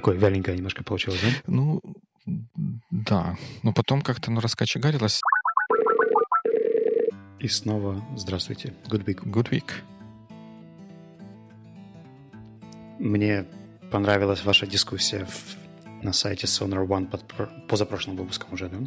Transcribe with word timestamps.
Такое 0.00 0.16
вяленькое 0.16 0.56
немножко 0.56 0.82
получилось, 0.82 1.20
да? 1.20 1.28
Ну, 1.46 1.82
да. 2.90 3.36
Но 3.62 3.74
потом 3.74 4.00
как-то 4.00 4.30
ну, 4.30 4.40
раскочегарилось. 4.40 5.20
И 7.38 7.48
снова 7.48 8.02
здравствуйте. 8.16 8.72
Good 8.88 9.04
week. 9.04 9.22
Good 9.24 9.50
week. 9.50 9.70
Мне 12.98 13.44
понравилась 13.90 14.42
ваша 14.42 14.66
дискуссия 14.66 15.26
в, 15.26 16.02
на 16.02 16.14
сайте 16.14 16.46
Sonar 16.46 16.86
One 16.86 17.06
под 17.06 17.22
позапрошлым 17.68 18.16
выпуском 18.16 18.54
уже, 18.54 18.70
да? 18.70 18.78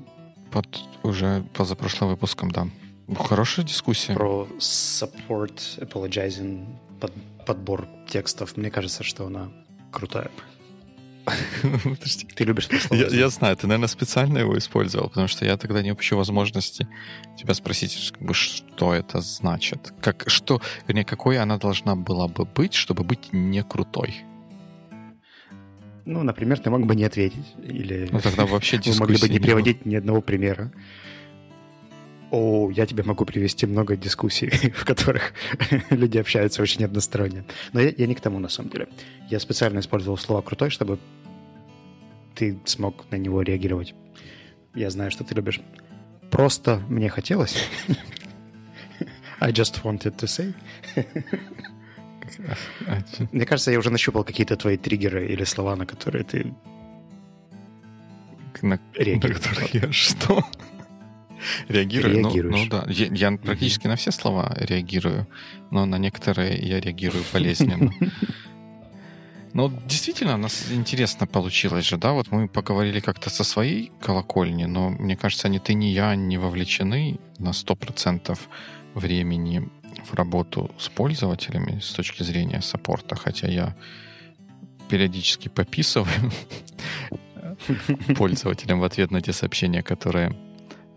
Под 0.50 0.66
уже 1.04 1.44
позапрошлым 1.54 2.10
выпуском, 2.10 2.50
да. 2.50 2.68
Хорошая 3.16 3.68
дискуссия. 3.68 4.16
Про 4.16 4.48
support, 4.58 5.78
apologizing, 5.78 6.66
под, 7.00 7.14
подбор 7.46 7.88
текстов. 8.10 8.58
Мне 8.58 8.72
кажется, 8.72 9.04
что 9.04 9.28
она 9.28 9.52
крутая. 9.92 10.32
Подожди. 11.84 12.28
Ты 12.36 12.44
любишь 12.44 12.68
это 12.70 12.88
слово? 12.88 13.02
Я, 13.02 13.08
я 13.08 13.30
знаю, 13.30 13.56
ты, 13.56 13.68
наверное, 13.68 13.88
специально 13.88 14.40
его 14.40 14.58
использовал, 14.58 15.10
потому 15.10 15.28
что 15.28 15.46
я 15.46 15.58
тогда 15.58 15.82
не 15.82 15.92
упущу 15.92 16.18
возможности 16.18 16.88
тебя 17.38 17.54
спросить, 17.54 18.12
как 18.12 18.22
бы, 18.22 18.34
что 18.34 18.94
это 18.94 19.22
значит. 19.22 19.94
Как, 20.02 20.24
что, 20.28 20.62
вернее, 20.88 21.06
какой 21.06 21.38
она 21.38 21.58
должна 21.58 21.96
была 21.96 22.28
бы 22.28 22.46
быть, 22.46 22.74
чтобы 22.74 23.04
быть 23.04 23.32
не 23.32 23.64
крутой? 23.64 24.24
Ну, 26.06 26.24
например, 26.24 26.60
ты 26.60 26.70
мог 26.70 26.86
бы 26.86 26.96
не 26.96 27.06
ответить. 27.06 27.54
Или 27.64 28.10
ну, 28.12 28.20
тогда 28.20 28.46
вообще 28.46 28.78
Вы 28.86 28.96
могли 29.00 29.18
бы 29.18 29.30
не 29.30 29.40
приводить 29.40 29.86
ни 29.86 29.96
одного 29.96 30.22
примера. 30.22 30.72
О, 32.36 32.72
я 32.72 32.88
тебе 32.88 33.04
могу 33.04 33.26
привести 33.26 33.68
много 33.68 33.96
дискуссий, 33.96 34.50
в 34.76 34.86
которых 34.86 35.34
люди 35.92 36.18
общаются 36.18 36.64
очень 36.64 36.84
односторонне. 36.84 37.44
Но 37.74 37.80
я, 37.80 37.94
я 37.96 38.08
не 38.08 38.16
к 38.16 38.22
тому, 38.22 38.40
на 38.40 38.50
самом 38.50 38.72
деле. 38.72 38.88
Я 39.30 39.40
специально 39.40 39.80
использовал 39.80 40.18
слово 40.18 40.42
«крутой», 40.42 40.72
чтобы 40.72 40.98
ты 42.34 42.58
смог 42.66 43.06
на 43.12 43.18
него 43.18 43.44
реагировать. 43.44 43.94
Я 44.74 44.90
знаю, 44.90 45.12
что 45.12 45.24
ты 45.24 45.36
любишь. 45.36 45.62
Просто 46.32 46.82
мне 46.90 47.08
хотелось. 47.08 47.70
I 49.40 49.52
just 49.52 49.84
wanted 49.84 50.16
to 50.16 50.26
say. 50.26 50.56
Мне 53.32 53.46
кажется, 53.46 53.70
я 53.70 53.78
уже 53.78 53.92
нащупал 53.92 54.24
какие-то 54.24 54.56
твои 54.56 54.78
триггеры 54.78 55.28
или 55.28 55.44
слова, 55.44 55.76
на 55.76 55.86
которые 55.86 56.24
ты 56.24 56.52
на, 58.64 58.80
на 58.98 59.20
которых 59.20 59.74
я 59.76 59.92
что? 59.92 60.44
Реагирую. 61.68 62.22
Ну, 62.22 62.32
ну 62.44 62.66
да. 62.68 62.86
Я, 62.88 63.08
я 63.08 63.38
практически 63.38 63.88
на 63.88 63.96
все 63.96 64.12
слова 64.12 64.56
реагирую, 64.60 65.28
но 65.72 65.86
на 65.86 65.98
некоторые 65.98 66.58
я 66.58 66.80
реагирую 66.80 67.24
болезненно. 67.34 67.92
Ну, 69.56 69.72
действительно, 69.86 70.34
у 70.34 70.38
нас 70.38 70.72
интересно 70.72 71.28
получилось 71.28 71.86
же, 71.86 71.98
да? 71.98 72.14
Вот 72.14 72.32
мы 72.32 72.48
поговорили 72.48 73.00
как-то 73.00 73.30
со 73.30 73.44
своей 73.44 73.92
колокольни, 74.02 74.66
но 74.66 74.90
мне 74.90 75.16
кажется, 75.16 75.48
ни 75.48 75.60
ты, 75.60 75.76
ни 75.76 75.86
я 75.86 76.16
не 76.16 76.40
вовлечены 76.40 77.20
на 77.38 77.50
100% 77.50 78.36
времени 78.96 79.70
в 80.06 80.16
работу 80.16 80.72
с 80.80 80.90
пользователями 80.90 81.80
с 81.80 81.92
точки 81.92 82.24
зрения 82.24 82.62
саппорта, 82.62 83.16
хотя 83.16 83.48
я 83.48 83.76
периодически 84.90 85.50
пописываю 85.50 86.32
пользователям 88.18 88.80
в 88.80 88.84
ответ 88.84 89.12
на 89.12 89.22
те 89.22 89.34
сообщения, 89.34 89.84
которые 89.84 90.36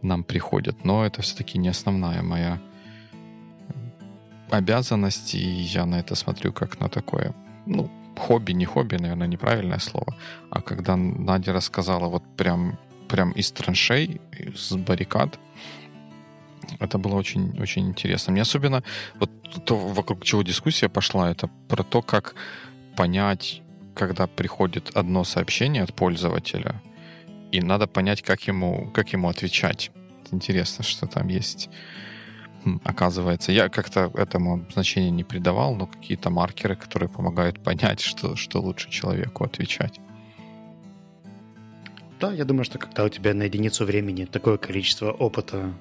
нам 0.02 0.24
приходят. 0.24 0.84
Но 0.84 1.04
это 1.04 1.22
все-таки 1.22 1.58
не 1.58 1.68
основная 1.68 2.22
моя 2.22 2.60
обязанность, 4.50 5.34
и 5.34 5.38
я 5.38 5.86
на 5.86 5.98
это 5.98 6.14
смотрю 6.14 6.52
как 6.52 6.80
на 6.80 6.88
такое, 6.88 7.34
ну, 7.66 7.90
хобби, 8.16 8.52
не 8.52 8.64
хобби, 8.64 8.96
наверное, 8.96 9.26
неправильное 9.26 9.78
слово. 9.78 10.14
А 10.50 10.60
когда 10.60 10.96
Надя 10.96 11.52
рассказала 11.52 12.08
вот 12.08 12.22
прям, 12.36 12.78
прям 13.08 13.32
из 13.32 13.50
траншей, 13.52 14.20
с 14.54 14.76
баррикад, 14.76 15.38
это 16.80 16.98
было 16.98 17.14
очень, 17.14 17.60
очень 17.60 17.88
интересно. 17.88 18.32
Мне 18.32 18.42
особенно 18.42 18.82
вот 19.20 19.30
то, 19.64 19.76
вокруг 19.76 20.24
чего 20.24 20.42
дискуссия 20.42 20.88
пошла, 20.88 21.30
это 21.30 21.48
про 21.68 21.82
то, 21.82 22.02
как 22.02 22.34
понять, 22.96 23.62
когда 23.94 24.26
приходит 24.26 24.90
одно 24.96 25.24
сообщение 25.24 25.82
от 25.82 25.94
пользователя, 25.94 26.82
и 27.56 27.60
надо 27.60 27.86
понять, 27.86 28.22
как 28.22 28.42
ему, 28.42 28.90
как 28.92 29.12
ему 29.12 29.28
отвечать. 29.28 29.90
Интересно, 30.30 30.84
что 30.84 31.06
там 31.06 31.28
есть. 31.28 31.70
Оказывается, 32.84 33.52
я 33.52 33.68
как-то 33.68 34.10
этому 34.14 34.66
значения 34.72 35.10
не 35.10 35.24
придавал, 35.24 35.74
но 35.74 35.86
какие-то 35.86 36.30
маркеры, 36.30 36.76
которые 36.76 37.08
помогают 37.08 37.62
понять, 37.62 38.00
что, 38.00 38.36
что 38.36 38.60
лучше 38.60 38.90
человеку 38.90 39.44
отвечать. 39.44 40.00
Да, 42.20 42.32
я 42.32 42.44
думаю, 42.44 42.64
что 42.64 42.78
когда 42.78 43.04
у 43.04 43.08
тебя 43.08 43.34
на 43.34 43.44
единицу 43.44 43.84
времени 43.84 44.24
такое 44.24 44.58
количество 44.58 45.12
опыта, 45.12 45.72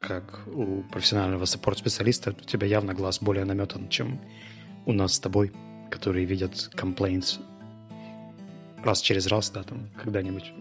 как 0.00 0.42
у 0.48 0.82
профессионального 0.90 1.44
support-специалиста, 1.44 2.30
у 2.30 2.44
тебя 2.44 2.66
явно 2.66 2.94
глаз 2.94 3.22
более 3.22 3.44
наметан, 3.44 3.88
чем 3.88 4.20
у 4.86 4.92
нас 4.92 5.14
с 5.14 5.20
тобой, 5.20 5.52
которые 5.90 6.26
видят 6.26 6.70
complaints 6.74 7.38
раз 8.84 9.00
через 9.00 9.26
раз, 9.26 9.50
да, 9.50 9.62
там, 9.62 9.88
когда-нибудь 9.96 10.52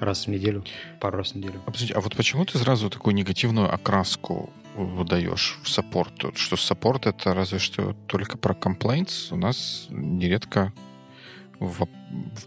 раз 0.00 0.26
в 0.26 0.30
неделю, 0.30 0.64
пару 1.00 1.18
раз 1.18 1.32
в 1.32 1.34
неделю. 1.36 1.60
А, 1.66 1.70
а 1.94 2.00
вот 2.00 2.16
почему 2.16 2.44
ты 2.44 2.58
сразу 2.58 2.90
такую 2.90 3.14
негативную 3.14 3.72
окраску 3.72 4.50
выдаешь 4.76 5.58
в 5.62 5.68
support? 5.68 6.36
Что 6.36 6.56
support 6.56 7.06
это 7.06 7.34
разве 7.34 7.58
что 7.58 7.94
только 8.06 8.38
про 8.38 8.54
complaints? 8.54 9.32
У 9.32 9.36
нас 9.36 9.86
нередко 9.90 10.72
в, 11.60 11.86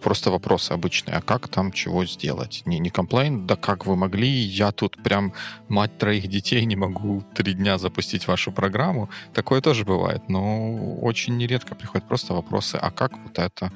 просто 0.01 0.31
вопросы 0.31 0.71
обычные. 0.71 1.17
А 1.17 1.21
как 1.21 1.47
там 1.47 1.71
чего 1.71 2.05
сделать? 2.05 2.63
Не, 2.65 2.79
не 2.79 2.89
complain, 2.89 3.47
да 3.47 3.55
как 3.55 3.85
вы 3.85 3.95
могли? 3.95 4.27
Я 4.27 4.71
тут 4.71 5.01
прям 5.01 5.33
мать 5.69 5.97
троих 5.97 6.27
детей 6.27 6.65
не 6.65 6.75
могу 6.75 7.23
три 7.35 7.53
дня 7.53 7.77
запустить 7.77 8.27
вашу 8.27 8.51
программу. 8.51 9.09
Такое 9.33 9.61
тоже 9.61 9.85
бывает. 9.85 10.29
Но 10.29 10.95
очень 10.97 11.37
нередко 11.37 11.75
приходят 11.75 12.07
просто 12.07 12.33
вопросы, 12.33 12.75
а 12.75 12.91
как 12.91 13.13
вот 13.23 13.39
это 13.39 13.71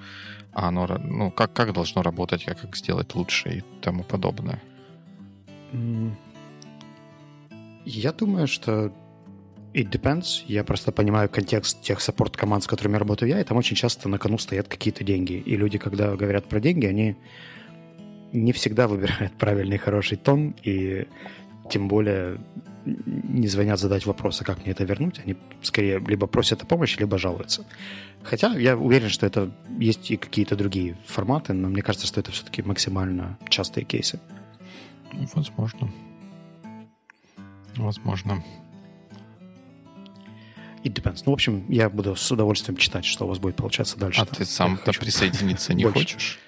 а 0.53 0.69
оно, 0.69 0.87
ну, 0.87 1.29
как, 1.29 1.53
как 1.53 1.71
должно 1.71 2.01
работать, 2.01 2.43
как, 2.43 2.59
как 2.59 2.75
сделать 2.75 3.13
лучше 3.13 3.59
и 3.59 3.63
тому 3.79 4.03
подобное? 4.03 4.59
Я 7.85 8.11
думаю, 8.11 8.47
что 8.47 8.91
it 9.77 9.89
depends. 9.89 10.43
Я 10.47 10.63
просто 10.63 10.91
понимаю 10.91 11.29
контекст 11.29 11.81
тех 11.81 12.01
саппорт-команд, 12.01 12.63
с 12.63 12.67
которыми 12.67 12.97
работаю 12.97 13.29
я, 13.29 13.39
и 13.39 13.43
там 13.43 13.57
очень 13.57 13.75
часто 13.75 14.09
на 14.09 14.17
кону 14.17 14.37
стоят 14.39 14.67
какие-то 14.67 15.03
деньги. 15.03 15.33
И 15.33 15.55
люди, 15.55 15.77
когда 15.77 16.15
говорят 16.15 16.49
про 16.49 16.59
деньги, 16.59 16.87
они 16.87 17.15
не 18.33 18.51
всегда 18.53 18.87
выбирают 18.87 19.33
правильный, 19.37 19.77
хороший 19.77 20.17
тон, 20.17 20.55
и 20.63 21.07
тем 21.69 21.87
более 21.87 22.39
не 22.85 23.47
звонят 23.47 23.79
задать 23.79 24.05
вопросы, 24.05 24.43
как 24.45 24.63
мне 24.63 24.71
это 24.71 24.83
вернуть. 24.83 25.19
Они 25.19 25.35
скорее 25.61 25.99
либо 25.99 26.25
просят 26.25 26.63
о 26.63 26.65
помощи, 26.65 26.97
либо 26.99 27.17
жалуются. 27.17 27.65
Хотя 28.23 28.57
я 28.57 28.77
уверен, 28.77 29.09
что 29.09 29.25
это 29.25 29.51
есть 29.77 30.09
и 30.09 30.17
какие-то 30.17 30.55
другие 30.55 30.97
форматы, 31.05 31.53
но 31.53 31.69
мне 31.69 31.81
кажется, 31.81 32.07
что 32.07 32.19
это 32.19 32.31
все-таки 32.31 32.61
максимально 32.61 33.37
частые 33.49 33.85
кейсы. 33.85 34.19
Возможно. 35.35 35.91
Возможно. 37.75 38.43
It 40.87 40.93
depends. 40.93 41.23
Ну, 41.25 41.31
в 41.31 41.33
общем, 41.33 41.65
я 41.69 41.89
буду 41.89 42.15
с 42.15 42.31
удовольствием 42.31 42.77
читать, 42.77 43.03
что 43.03 43.25
у 43.25 43.27
вас 43.27 43.39
будет 43.39 43.57
получаться 43.57 43.97
дальше. 43.97 44.21
А 44.21 44.25
там. 44.25 44.35
ты 44.35 44.45
сам-то 44.45 44.93
присоединиться 44.93 45.73
не 45.73 45.83
хочешь? 45.83 46.39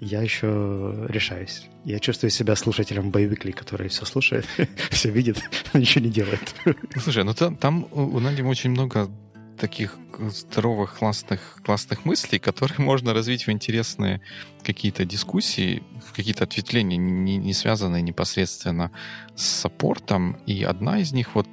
Я 0.00 0.22
еще 0.22 1.06
решаюсь. 1.08 1.68
Я 1.84 1.98
чувствую 1.98 2.30
себя 2.30 2.56
слушателем 2.56 3.10
боевикли, 3.10 3.50
который 3.50 3.88
все 3.90 4.06
слушает, 4.06 4.46
все 4.90 5.10
видит, 5.10 5.42
но 5.74 5.80
ничего 5.80 6.02
не 6.02 6.10
делает. 6.10 6.54
Слушай, 6.96 7.24
ну 7.24 7.34
там, 7.34 7.56
там 7.56 7.86
у 7.92 8.18
Нади 8.18 8.42
очень 8.42 8.70
много 8.70 9.10
таких 9.58 9.98
здоровых, 10.18 10.98
классных, 10.98 11.58
классных 11.62 12.06
мыслей, 12.06 12.38
которые 12.38 12.78
можно 12.86 13.12
развить 13.12 13.46
в 13.46 13.50
интересные 13.50 14.22
какие-то 14.62 15.04
дискуссии, 15.04 15.82
в 16.08 16.14
какие-то 16.14 16.44
ответвления, 16.44 16.96
не, 16.96 17.36
не 17.36 17.52
связанные 17.52 18.00
непосредственно 18.00 18.90
с 19.36 19.44
саппортом. 19.44 20.38
И 20.46 20.62
одна 20.62 20.98
из 20.98 21.12
них, 21.12 21.34
вот 21.34 21.46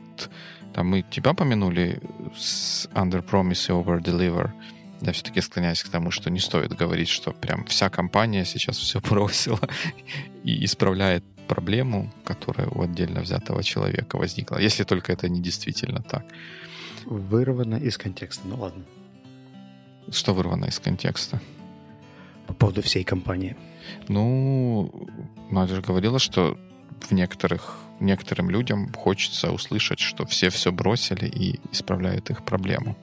там 0.77 0.89
мы 0.89 1.01
тебя 1.01 1.33
помянули 1.33 2.00
с 2.38 2.88
Under 2.94 3.25
Promise 3.27 3.69
и 3.69 3.71
Over 3.71 4.00
Deliver— 4.00 4.51
я 5.01 5.12
все-таки 5.12 5.41
склоняюсь 5.41 5.83
к 5.83 5.89
тому, 5.89 6.12
что 6.12 6.29
не 6.29 6.39
стоит 6.39 6.74
говорить, 6.74 7.09
что 7.09 7.31
прям 7.31 7.65
вся 7.65 7.89
компания 7.89 8.45
сейчас 8.45 8.77
все 8.77 9.00
бросила 9.00 9.59
и 10.44 10.63
исправляет 10.65 11.24
проблему, 11.47 12.12
которая 12.24 12.68
у 12.68 12.81
отдельно 12.81 13.21
взятого 13.21 13.63
человека 13.63 14.18
возникла, 14.18 14.57
если 14.57 14.83
только 14.83 15.13
это 15.13 15.29
не 15.29 15.41
действительно 15.41 16.01
так. 16.01 16.25
Вырвано 17.06 17.75
из 17.75 17.97
контекста, 17.97 18.47
ну 18.47 18.57
ладно. 18.57 18.83
Что 20.12 20.33
вырвано 20.33 20.65
из 20.65 20.79
контекста? 20.79 21.41
По 22.45 22.53
поводу 22.53 22.81
всей 22.81 23.03
компании. 23.03 23.56
Ну, 24.09 25.09
Надя 25.50 25.75
же 25.75 25.81
говорила, 25.81 26.19
что 26.19 26.56
в 27.01 27.12
некоторых, 27.13 27.79
некоторым 27.99 28.49
людям 28.49 28.91
хочется 28.94 29.51
услышать, 29.51 29.99
что 29.99 30.25
все 30.25 30.49
все 30.49 30.71
бросили 30.71 31.27
и 31.27 31.59
исправляют 31.71 32.29
их 32.29 32.44
проблему. 32.44 32.95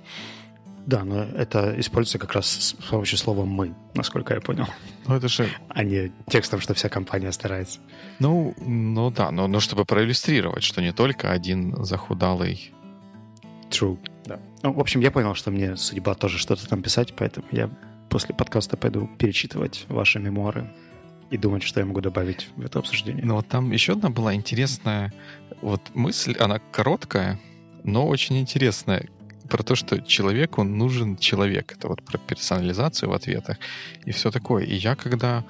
Да, 0.86 1.02
но 1.02 1.22
это 1.22 1.74
используется 1.80 2.18
как 2.18 2.34
раз 2.34 2.46
с 2.46 2.72
помощью 2.74 3.16
слова 3.16 3.46
«мы», 3.46 3.74
насколько 3.94 4.34
я 4.34 4.40
понял. 4.40 4.66
Ну, 5.06 5.14
это 5.14 5.28
же... 5.28 5.48
А 5.68 5.82
не 5.82 6.12
текстом, 6.28 6.60
что 6.60 6.74
вся 6.74 6.90
компания 6.90 7.32
старается. 7.32 7.80
Ну, 8.18 8.54
ну 8.58 9.10
да, 9.10 9.30
но, 9.30 9.46
но 9.46 9.60
чтобы 9.60 9.86
проиллюстрировать, 9.86 10.62
что 10.62 10.82
не 10.82 10.92
только 10.92 11.30
один 11.30 11.84
захудалый... 11.84 12.72
True, 13.70 13.98
да. 14.26 14.38
Ну, 14.62 14.74
в 14.74 14.80
общем, 14.80 15.00
я 15.00 15.10
понял, 15.10 15.34
что 15.34 15.50
мне 15.50 15.76
судьба 15.76 16.14
тоже 16.14 16.38
что-то 16.38 16.68
там 16.68 16.82
писать, 16.82 17.14
поэтому 17.16 17.46
я 17.50 17.70
после 18.10 18.34
подкаста 18.34 18.76
пойду 18.76 19.08
перечитывать 19.18 19.86
ваши 19.88 20.18
мемуары 20.18 20.70
и 21.30 21.36
думать, 21.36 21.62
что 21.62 21.80
я 21.80 21.86
могу 21.86 22.00
добавить 22.00 22.48
в 22.56 22.64
это 22.64 22.78
обсуждение. 22.78 23.24
Ну 23.24 23.34
вот 23.34 23.48
там 23.48 23.70
еще 23.72 23.92
одна 23.92 24.10
была 24.10 24.34
интересная 24.34 25.12
вот 25.62 25.80
мысль, 25.94 26.36
она 26.38 26.58
короткая, 26.58 27.40
но 27.82 28.06
очень 28.06 28.38
интересная 28.38 29.08
про 29.48 29.62
то, 29.62 29.74
что 29.74 30.00
человеку 30.00 30.62
нужен 30.62 31.16
человек. 31.16 31.72
Это 31.72 31.88
вот 31.88 32.04
про 32.04 32.18
персонализацию 32.18 33.10
в 33.10 33.12
ответах 33.12 33.58
и 34.04 34.10
все 34.10 34.30
такое. 34.30 34.64
И 34.64 34.74
я 34.74 34.96
когда 34.96 35.44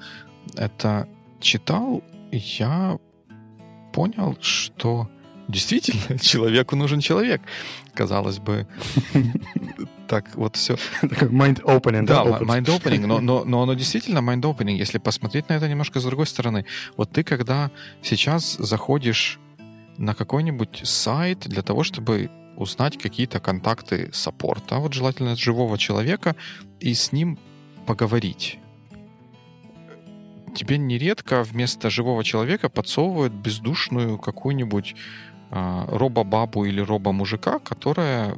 это 0.55 1.07
читал, 1.39 2.03
я 2.31 2.97
понял, 3.93 4.37
что 4.41 5.09
действительно 5.47 6.19
человеку 6.21 6.75
нужен 6.75 6.99
человек. 6.99 7.41
Казалось 7.93 8.39
бы, 8.39 8.67
так 10.07 10.35
вот 10.35 10.55
все. 10.55 10.73
Mind-opening. 11.01 12.05
Да, 12.05 12.23
mind-opening, 12.23 13.05
но, 13.05 13.19
но, 13.19 13.43
но 13.43 13.61
оно 13.63 13.73
действительно 13.73 14.19
mind-opening, 14.19 14.75
если 14.75 14.97
посмотреть 14.97 15.49
на 15.49 15.53
это 15.53 15.67
немножко 15.67 15.99
с 15.99 16.03
другой 16.03 16.27
стороны. 16.27 16.65
Вот 16.97 17.11
ты 17.11 17.23
когда 17.23 17.71
сейчас 18.01 18.57
заходишь 18.57 19.39
на 19.97 20.13
какой-нибудь 20.13 20.81
сайт 20.83 21.47
для 21.47 21.61
того, 21.61 21.83
чтобы 21.83 22.29
узнать 22.57 22.97
какие-то 22.97 23.39
контакты 23.39 24.09
саппорта, 24.13 24.77
вот 24.77 24.93
желательно 24.93 25.33
от 25.33 25.39
живого 25.39 25.77
человека, 25.77 26.35
и 26.79 26.93
с 26.93 27.11
ним 27.11 27.37
поговорить. 27.85 28.59
Тебе 30.55 30.77
нередко 30.77 31.43
вместо 31.43 31.89
живого 31.89 32.23
человека 32.23 32.69
подсовывают 32.69 33.33
бездушную 33.33 34.17
какую-нибудь 34.17 34.95
э, 35.51 35.85
робо-бабу 35.87 36.63
или 36.63 36.79
робо-мужика, 36.79 37.59
которая 37.59 38.35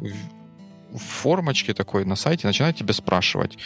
в 0.92 1.00
формочке 1.00 1.74
такой 1.74 2.06
на 2.06 2.16
сайте 2.16 2.48
начинает 2.48 2.76
тебя 2.76 2.94
спрашивать, 2.94 3.58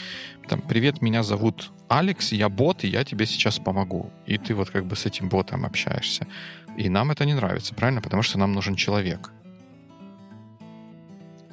там, 0.47 0.61
привет, 0.61 1.01
меня 1.01 1.23
зовут 1.23 1.71
Алекс, 1.87 2.31
я 2.31 2.49
бот, 2.49 2.83
и 2.83 2.87
я 2.87 3.03
тебе 3.03 3.25
сейчас 3.25 3.59
помогу. 3.59 4.09
И 4.25 4.37
ты 4.37 4.53
вот 4.53 4.69
как 4.69 4.85
бы 4.85 4.95
с 4.95 5.05
этим 5.05 5.29
ботом 5.29 5.65
общаешься. 5.65 6.27
И 6.77 6.89
нам 6.89 7.11
это 7.11 7.25
не 7.25 7.33
нравится, 7.33 7.73
правильно? 7.75 8.01
Потому 8.01 8.23
что 8.23 8.39
нам 8.39 8.53
нужен 8.53 8.75
человек. 8.75 9.31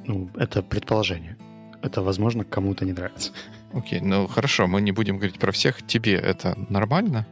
Ну, 0.06 0.30
это 0.36 0.62
предположение. 0.62 1.36
Это, 1.82 2.02
возможно, 2.02 2.44
кому-то 2.44 2.84
не 2.84 2.92
нравится. 2.92 3.32
Окей, 3.72 4.00
ну 4.00 4.26
хорошо, 4.26 4.66
мы 4.66 4.80
не 4.80 4.92
будем 4.92 5.16
говорить 5.16 5.38
про 5.38 5.52
всех. 5.52 5.86
Тебе 5.86 6.14
это 6.14 6.56
нормально? 6.68 7.26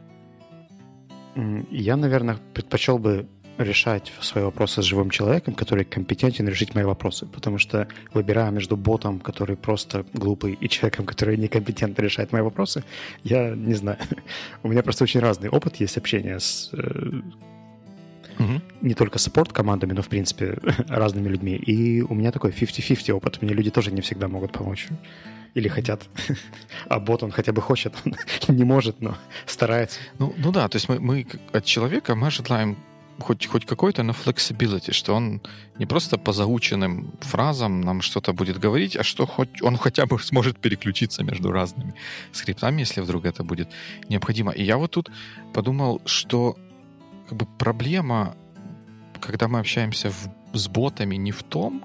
Я, 1.69 1.95
наверное, 1.97 2.37
предпочел 2.53 2.97
бы 2.97 3.27
решать 3.57 4.11
свои 4.21 4.43
вопросы 4.43 4.81
с 4.81 4.85
живым 4.85 5.09
человеком, 5.09 5.53
который 5.53 5.85
компетентен 5.85 6.47
решить 6.47 6.75
мои 6.75 6.83
вопросы. 6.83 7.25
Потому 7.25 7.57
что 7.57 7.87
выбирая 8.13 8.51
между 8.51 8.77
ботом, 8.77 9.19
который 9.19 9.55
просто 9.55 10.05
глупый, 10.13 10.53
и 10.53 10.69
человеком, 10.69 11.05
который 11.05 11.37
некомпетентно 11.37 12.01
решает 12.01 12.31
мои 12.31 12.41
вопросы, 12.41 12.83
я 13.23 13.49
не 13.55 13.73
знаю. 13.73 13.97
У 14.63 14.69
меня 14.69 14.83
просто 14.83 15.03
очень 15.03 15.19
разный 15.19 15.49
опыт 15.49 15.77
есть 15.77 15.97
общения 15.97 16.39
с 16.39 16.71
угу. 18.39 18.61
не 18.81 18.93
только 18.93 19.19
саппорт 19.19 19.51
командами, 19.53 19.93
но, 19.93 20.01
в 20.01 20.07
принципе, 20.07 20.57
разными 20.87 21.29
людьми. 21.29 21.55
И 21.55 22.01
у 22.01 22.13
меня 22.13 22.31
такой 22.31 22.51
50-50 22.51 23.11
опыт. 23.11 23.41
Мне 23.41 23.53
люди 23.53 23.71
тоже 23.71 23.91
не 23.91 24.01
всегда 24.01 24.27
могут 24.27 24.51
помочь. 24.51 24.87
Или 25.53 25.67
хотят. 25.67 26.07
А 26.89 26.99
бот, 26.99 27.23
он 27.23 27.31
хотя 27.31 27.51
бы 27.51 27.61
хочет. 27.61 27.93
Он 28.47 28.55
не 28.55 28.63
может, 28.63 29.01
но 29.01 29.17
старается. 29.45 29.99
Ну, 30.19 30.33
ну 30.37 30.51
да, 30.51 30.67
то 30.67 30.75
есть 30.75 30.89
мы, 30.89 30.99
мы 30.99 31.25
от 31.51 31.65
человека 31.65 32.15
мы 32.15 32.27
ожидаем 32.27 32.77
хоть, 33.19 33.45
хоть 33.47 33.65
какой-то, 33.65 34.03
но 34.03 34.13
flexibility, 34.13 34.91
что 34.91 35.15
он 35.15 35.41
не 35.79 35.85
просто 35.85 36.17
по 36.17 36.33
заученным 36.33 37.11
фразам 37.21 37.81
нам 37.81 38.01
что-то 38.01 38.33
будет 38.33 38.59
говорить, 38.59 38.95
а 38.95 39.03
что 39.03 39.25
хоть 39.25 39.61
он 39.61 39.77
хотя 39.77 40.05
бы 40.05 40.19
сможет 40.19 40.59
переключиться 40.59 41.23
между 41.23 41.51
разными 41.51 41.93
скриптами, 42.31 42.81
если 42.81 43.01
вдруг 43.01 43.25
это 43.25 43.43
будет 43.43 43.69
необходимо. 44.09 44.51
И 44.51 44.63
я 44.63 44.77
вот 44.77 44.91
тут 44.91 45.11
подумал, 45.53 46.01
что 46.05 46.57
как 47.29 47.37
бы 47.37 47.45
проблема, 47.57 48.35
когда 49.19 49.47
мы 49.47 49.59
общаемся 49.59 50.09
в, 50.09 50.29
с 50.57 50.67
ботами, 50.67 51.15
не 51.15 51.31
в 51.31 51.43
том, 51.43 51.83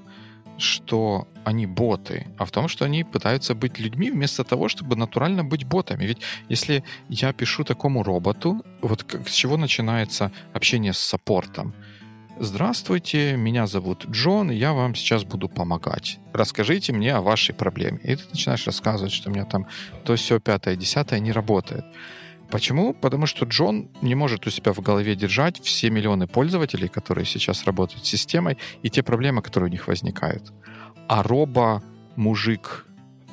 что 0.62 1.28
они 1.44 1.66
боты, 1.66 2.26
а 2.38 2.44
в 2.44 2.50
том, 2.50 2.68
что 2.68 2.84
они 2.84 3.04
пытаются 3.04 3.54
быть 3.54 3.78
людьми 3.78 4.10
вместо 4.10 4.44
того, 4.44 4.68
чтобы 4.68 4.96
натурально 4.96 5.44
быть 5.44 5.64
ботами. 5.64 6.04
Ведь 6.04 6.18
если 6.48 6.84
я 7.08 7.32
пишу 7.32 7.64
такому 7.64 8.02
роботу, 8.02 8.62
вот 8.80 9.02
как, 9.02 9.28
с 9.28 9.32
чего 9.32 9.56
начинается 9.56 10.30
общение 10.54 10.92
с 10.92 10.98
саппортом? 10.98 11.74
Здравствуйте, 12.38 13.36
меня 13.36 13.66
зовут 13.66 14.06
Джон, 14.10 14.50
я 14.50 14.72
вам 14.72 14.94
сейчас 14.94 15.24
буду 15.24 15.48
помогать. 15.48 16.18
Расскажите 16.32 16.92
мне 16.92 17.14
о 17.14 17.20
вашей 17.20 17.54
проблеме. 17.54 17.98
И 18.02 18.16
ты 18.16 18.22
начинаешь 18.30 18.66
рассказывать, 18.66 19.12
что 19.12 19.30
у 19.30 19.32
меня 19.32 19.44
там 19.44 19.66
то 20.04 20.16
все 20.16 20.40
пятое, 20.40 20.76
десятое 20.76 21.20
не 21.20 21.30
работает. 21.30 21.84
Почему? 22.52 22.92
Потому 22.92 23.24
что 23.24 23.46
Джон 23.46 23.88
не 24.02 24.14
может 24.14 24.46
у 24.46 24.50
себя 24.50 24.74
в 24.74 24.80
голове 24.80 25.16
держать 25.16 25.58
все 25.62 25.88
миллионы 25.88 26.26
пользователей, 26.26 26.86
которые 26.86 27.24
сейчас 27.24 27.64
работают 27.64 28.04
с 28.04 28.10
системой, 28.10 28.58
и 28.82 28.90
те 28.90 29.02
проблемы, 29.02 29.40
которые 29.40 29.68
у 29.68 29.72
них 29.72 29.88
возникают. 29.88 30.52
А 31.08 31.22
робо-мужик 31.22 32.84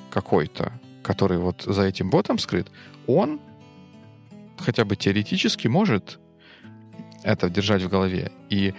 какой-то, 0.10 0.72
который 1.04 1.38
вот 1.38 1.64
за 1.64 1.82
этим 1.82 2.10
ботом 2.10 2.40
скрыт, 2.40 2.72
он 3.08 3.42
хотя 4.58 4.86
бы 4.86 4.96
теоретически 4.96 5.68
может 5.68 6.18
это 7.24 7.50
держать 7.50 7.84
в 7.84 7.90
голове. 7.90 8.32
И 8.50 8.74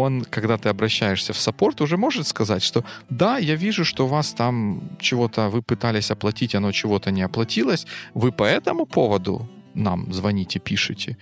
он, 0.00 0.24
когда 0.24 0.56
ты 0.56 0.68
обращаешься 0.68 1.32
в 1.32 1.38
саппорт, 1.38 1.80
уже 1.80 1.96
может 1.96 2.26
сказать, 2.26 2.62
что 2.62 2.84
да, 3.10 3.38
я 3.38 3.56
вижу, 3.56 3.84
что 3.84 4.04
у 4.04 4.08
вас 4.08 4.32
там 4.32 4.80
чего-то 4.98 5.48
вы 5.50 5.62
пытались 5.62 6.10
оплатить, 6.10 6.54
оно 6.54 6.72
чего-то 6.72 7.10
не 7.10 7.22
оплатилось, 7.22 7.86
вы 8.14 8.32
по 8.32 8.44
этому 8.44 8.86
поводу 8.86 9.48
нам 9.74 10.12
звоните, 10.12 10.58
пишите. 10.58 11.16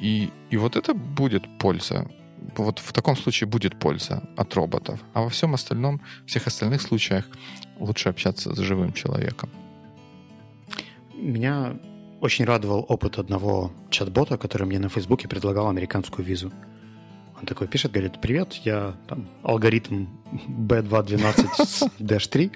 И, 0.00 0.30
и 0.50 0.56
вот 0.56 0.76
это 0.76 0.94
будет 0.94 1.42
польза. 1.58 2.06
Вот 2.56 2.80
в 2.80 2.92
таком 2.92 3.16
случае 3.16 3.48
будет 3.48 3.78
польза 3.78 4.22
от 4.36 4.54
роботов. 4.54 4.98
А 5.14 5.20
во 5.20 5.28
всем 5.28 5.54
остальном, 5.54 6.00
всех 6.26 6.48
остальных 6.48 6.82
случаях 6.82 7.28
лучше 7.78 8.08
общаться 8.08 8.54
с 8.54 8.58
живым 8.58 8.92
человеком. 8.92 9.48
Меня 11.14 11.78
очень 12.20 12.44
радовал 12.44 12.84
опыт 12.88 13.18
одного 13.18 13.70
чат-бота, 13.90 14.38
который 14.38 14.66
мне 14.66 14.78
на 14.78 14.88
Фейсбуке 14.88 15.28
предлагал 15.28 15.68
американскую 15.68 16.26
визу. 16.26 16.50
Он 17.42 17.46
такой 17.46 17.66
пишет, 17.66 17.90
говорит, 17.90 18.20
привет, 18.20 18.52
я 18.64 18.94
там 19.08 19.26
алгоритм 19.42 20.06
B212-3. 20.46 22.52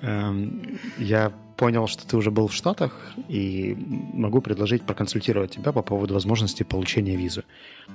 Эм, 0.00 0.78
я 0.96 1.30
понял, 1.58 1.86
что 1.86 2.08
ты 2.08 2.16
уже 2.16 2.30
был 2.30 2.48
в 2.48 2.54
Штатах, 2.54 3.12
и 3.28 3.76
могу 4.14 4.40
предложить 4.40 4.84
проконсультировать 4.84 5.50
тебя 5.50 5.72
по 5.72 5.82
поводу 5.82 6.14
возможности 6.14 6.62
получения 6.62 7.16
визы. 7.16 7.44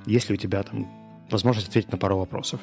Есть 0.05 0.29
ли 0.29 0.36
у 0.36 0.38
тебя 0.38 0.62
там 0.62 0.88
возможность 1.32 1.70
ответить 1.70 1.91
на 1.91 1.98
пару 1.98 2.20
вопросов? 2.20 2.62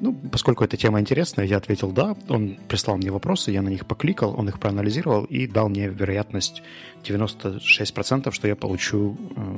Ну, 0.00 0.14
поскольку 0.30 0.62
эта 0.62 0.76
тема 0.76 1.00
интересная, 1.00 1.46
я 1.46 1.56
ответил 1.56 1.90
«да». 1.90 2.14
Он 2.28 2.58
прислал 2.68 2.98
мне 2.98 3.10
вопросы, 3.10 3.50
я 3.50 3.62
на 3.62 3.70
них 3.70 3.86
покликал, 3.86 4.38
он 4.38 4.46
их 4.46 4.60
проанализировал 4.60 5.24
и 5.24 5.46
дал 5.46 5.70
мне 5.70 5.88
вероятность 5.88 6.62
96%, 7.02 8.30
что 8.30 8.46
я 8.46 8.56
получу 8.56 9.16
э, 9.36 9.56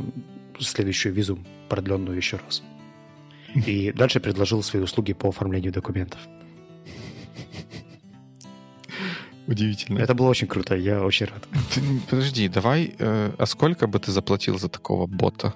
следующую 0.60 1.14
визу, 1.14 1.38
продленную 1.68 2.16
еще 2.16 2.36
раз. 2.36 2.62
И 3.54 3.92
дальше 3.92 4.20
предложил 4.20 4.62
свои 4.62 4.82
услуги 4.82 5.12
по 5.12 5.28
оформлению 5.28 5.72
документов. 5.72 6.20
Удивительно. 9.46 9.98
Это 9.98 10.14
было 10.14 10.28
очень 10.28 10.46
круто, 10.46 10.76
я 10.76 11.02
очень 11.02 11.26
рад. 11.26 11.48
подожди, 12.10 12.48
давай, 12.48 12.94
э, 12.98 13.32
а 13.38 13.46
сколько 13.46 13.86
бы 13.86 13.98
ты 13.98 14.12
заплатил 14.12 14.58
за 14.58 14.68
такого 14.68 15.06
бота? 15.06 15.54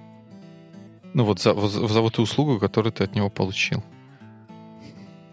Ну 1.13 1.25
вот 1.25 1.41
за, 1.41 1.53
за, 1.55 1.89
за 1.89 2.01
вот 2.01 2.15
ту 2.15 2.23
услугу, 2.23 2.59
которую 2.59 2.93
ты 2.93 3.05
от 3.05 3.15
него 3.15 3.29
получил. 3.29 3.85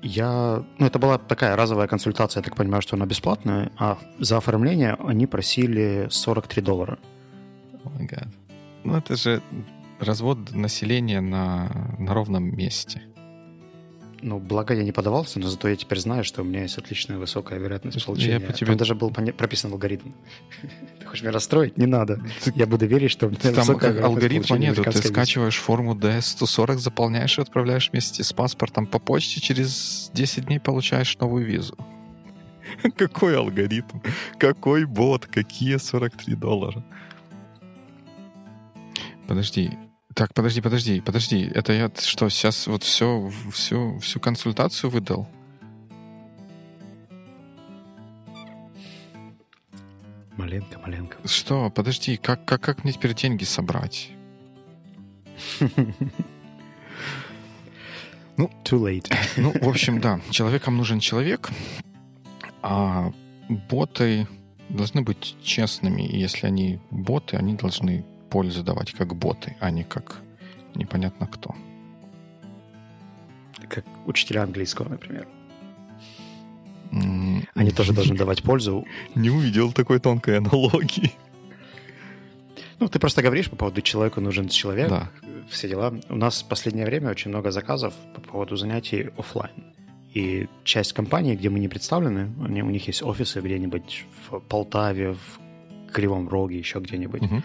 Я... 0.02 0.66
Ну, 0.78 0.86
это 0.86 1.00
была 1.00 1.18
такая 1.18 1.56
разовая 1.56 1.88
консультация, 1.88 2.42
я 2.42 2.44
так 2.44 2.56
понимаю, 2.56 2.82
что 2.82 2.98
она 2.98 3.06
бесплатная, 3.06 3.72
а 3.78 3.98
за 4.20 4.38
оформление 4.38 4.98
они 5.00 5.26
просили 5.26 6.08
43 6.10 6.62
доллара. 6.62 7.00
Oh 7.86 7.98
God. 7.98 8.28
Ну, 8.84 8.98
это 8.98 9.16
же 9.16 9.42
развод 10.00 10.52
населения 10.54 11.22
на, 11.22 11.96
на 11.98 12.14
ровном 12.14 12.56
месте. 12.56 13.02
Ну, 14.22 14.40
благо 14.40 14.74
я 14.74 14.84
не 14.84 14.92
подавался, 14.92 15.40
но 15.40 15.48
зато 15.48 15.70
я 15.70 15.76
теперь 15.76 16.00
знаю, 16.00 16.24
что 16.24 16.42
у 16.42 16.46
меня 16.46 16.64
есть 16.64 16.78
отличная 16.78 17.18
высокая 17.18 17.58
вероятность 17.58 18.06
получения. 18.06 18.34
Я 18.34 18.40
по 18.40 18.52
тебе... 18.52 18.68
Там 18.68 18.78
даже 18.78 18.96
был 18.96 19.12
прописан 19.12 19.72
алгоритм. 19.72 20.10
Ты 21.00 21.06
хочешь 21.06 21.22
меня 21.22 21.32
расстроить? 21.32 21.78
Не 21.78 21.86
надо. 21.86 22.22
Я 22.56 22.68
буду 22.68 22.86
верить, 22.86 23.12
что 23.12 23.28
у 23.28 23.30
меня 23.30 23.40
Там 23.42 23.54
высокая 23.54 24.04
алгоритма 24.04 24.58
нету. 24.58 24.84
Ты 24.84 24.92
скачиваешь 24.92 25.58
форму 25.58 25.96
DS-140, 25.96 26.78
заполняешь 26.78 27.38
и 27.38 27.42
отправляешь 27.42 27.92
вместе 27.92 28.24
с 28.24 28.34
паспортом 28.34 28.88
по 28.88 29.00
почте. 29.00 29.40
Через 29.40 30.12
10 30.14 30.46
дней 30.46 30.60
получаешь 30.60 31.18
новую 31.18 31.46
визу. 31.46 31.78
Какой 32.98 33.38
алгоритм? 33.38 34.00
Какой 34.38 34.86
бот? 34.86 35.28
Какие 35.28 35.78
43 35.78 36.36
доллара? 36.36 36.84
Подожди. 39.30 39.70
Так, 40.16 40.34
подожди, 40.34 40.60
подожди, 40.60 41.02
подожди. 41.02 41.52
Это 41.54 41.72
я 41.72 41.92
что, 41.96 42.30
сейчас 42.30 42.66
вот 42.66 42.82
все, 42.82 43.32
всю, 43.54 44.00
всю 44.00 44.20
консультацию 44.20 44.90
выдал? 44.90 45.30
Маленько, 50.36 50.80
маленько. 50.80 51.18
Что? 51.28 51.70
Подожди, 51.70 52.18
как, 52.18 52.44
как, 52.44 52.62
как 52.62 52.84
мне 52.84 52.92
теперь 52.92 53.14
деньги 53.14 53.44
собрать? 53.44 54.10
Ну, 58.36 58.50
too 58.64 58.80
late. 58.80 59.14
Ну, 59.36 59.52
в 59.52 59.68
общем, 59.68 60.00
да, 60.00 60.22
человекам 60.30 60.78
нужен 60.78 61.02
человек, 61.02 61.50
а 62.62 63.12
боты 63.50 64.30
должны 64.70 65.02
быть 65.02 65.36
честными. 65.44 66.04
И 66.04 66.18
если 66.18 66.48
они 66.48 66.80
боты, 66.90 67.36
они 67.36 67.56
должны 67.56 68.06
пользу 68.30 68.64
давать 68.64 68.92
как 68.94 69.16
боты, 69.16 69.56
а 69.60 69.72
не 69.72 69.84
как 69.84 70.22
непонятно 70.76 71.28
кто. 71.28 71.56
Как 73.70 73.86
учителя 74.06 74.44
английского, 74.44 74.90
например. 74.90 75.28
Они 77.56 77.72
тоже 77.72 77.94
должны 77.94 78.16
давать 78.24 78.44
пользу. 78.44 78.86
Не 79.16 79.30
увидел 79.30 79.72
такой 79.72 80.00
тонкой 80.00 80.38
аналогии. 80.38 81.12
Ну, 82.80 82.88
ты 82.88 82.98
просто 83.00 83.22
говоришь 83.22 83.50
по 83.50 83.56
поводу 83.58 83.82
человеку 83.82 84.22
нужен 84.22 84.48
человек, 84.48 84.90
Да. 84.90 85.10
все 85.50 85.68
дела. 85.68 85.94
У 86.10 86.16
нас 86.16 86.42
в 86.44 86.48
последнее 86.48 86.86
время 86.86 87.10
очень 87.10 87.30
много 87.30 87.52
заказов 87.52 87.94
по 88.16 88.22
поводу 88.22 88.56
занятий 88.56 89.10
оффлайн. 89.18 89.52
И 90.14 90.48
часть 90.64 90.94
компаний, 90.94 91.36
где 91.36 91.50
мы 91.50 91.60
не 91.60 91.68
представлены, 91.68 92.30
они, 92.44 92.64
у 92.64 92.70
них 92.70 92.88
есть 92.88 93.04
офисы 93.04 93.42
где-нибудь 93.42 94.06
в 94.30 94.40
Полтаве, 94.40 95.12
в 95.12 95.92
Кривом 95.92 96.30
Роге, 96.30 96.58
еще 96.58 96.80
где-нибудь. 96.80 97.22
Мгм. 97.22 97.44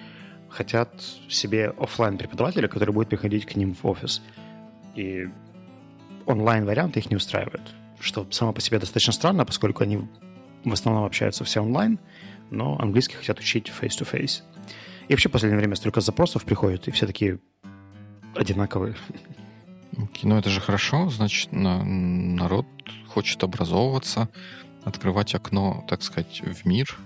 Хотят 0.54 0.90
себе 1.28 1.70
оффлайн 1.78 2.16
преподавателя, 2.16 2.68
который 2.68 2.92
будет 2.94 3.08
приходить 3.08 3.44
к 3.44 3.56
ним 3.56 3.74
в 3.74 3.84
офис. 3.84 4.22
И 4.94 5.28
онлайн-варианты 6.26 7.00
их 7.00 7.10
не 7.10 7.16
устраивают. 7.16 7.74
Что 7.98 8.24
само 8.30 8.52
по 8.52 8.60
себе 8.60 8.78
достаточно 8.78 9.12
странно, 9.12 9.44
поскольку 9.44 9.82
они 9.82 10.06
в 10.64 10.72
основном 10.72 11.04
общаются 11.04 11.42
все 11.44 11.60
онлайн, 11.60 11.98
но 12.50 12.78
английский 12.78 13.16
хотят 13.16 13.40
учить 13.40 13.68
face-to-face. 13.80 14.42
И 15.08 15.12
вообще 15.12 15.28
в 15.28 15.32
последнее 15.32 15.58
время 15.58 15.74
столько 15.74 16.00
запросов 16.00 16.44
приходит, 16.44 16.86
и 16.86 16.92
все 16.92 17.06
такие 17.06 17.40
одинаковые. 18.36 18.94
Окей, 19.96 20.22
Ну, 20.28 20.36
это 20.36 20.50
же 20.50 20.60
хорошо, 20.60 21.08
значит, 21.08 21.50
на- 21.50 21.82
народ 21.84 22.66
хочет 23.08 23.42
образовываться, 23.42 24.28
открывать 24.84 25.34
окно, 25.34 25.84
так 25.88 26.02
сказать, 26.02 26.42
в 26.44 26.64
мир 26.64 26.96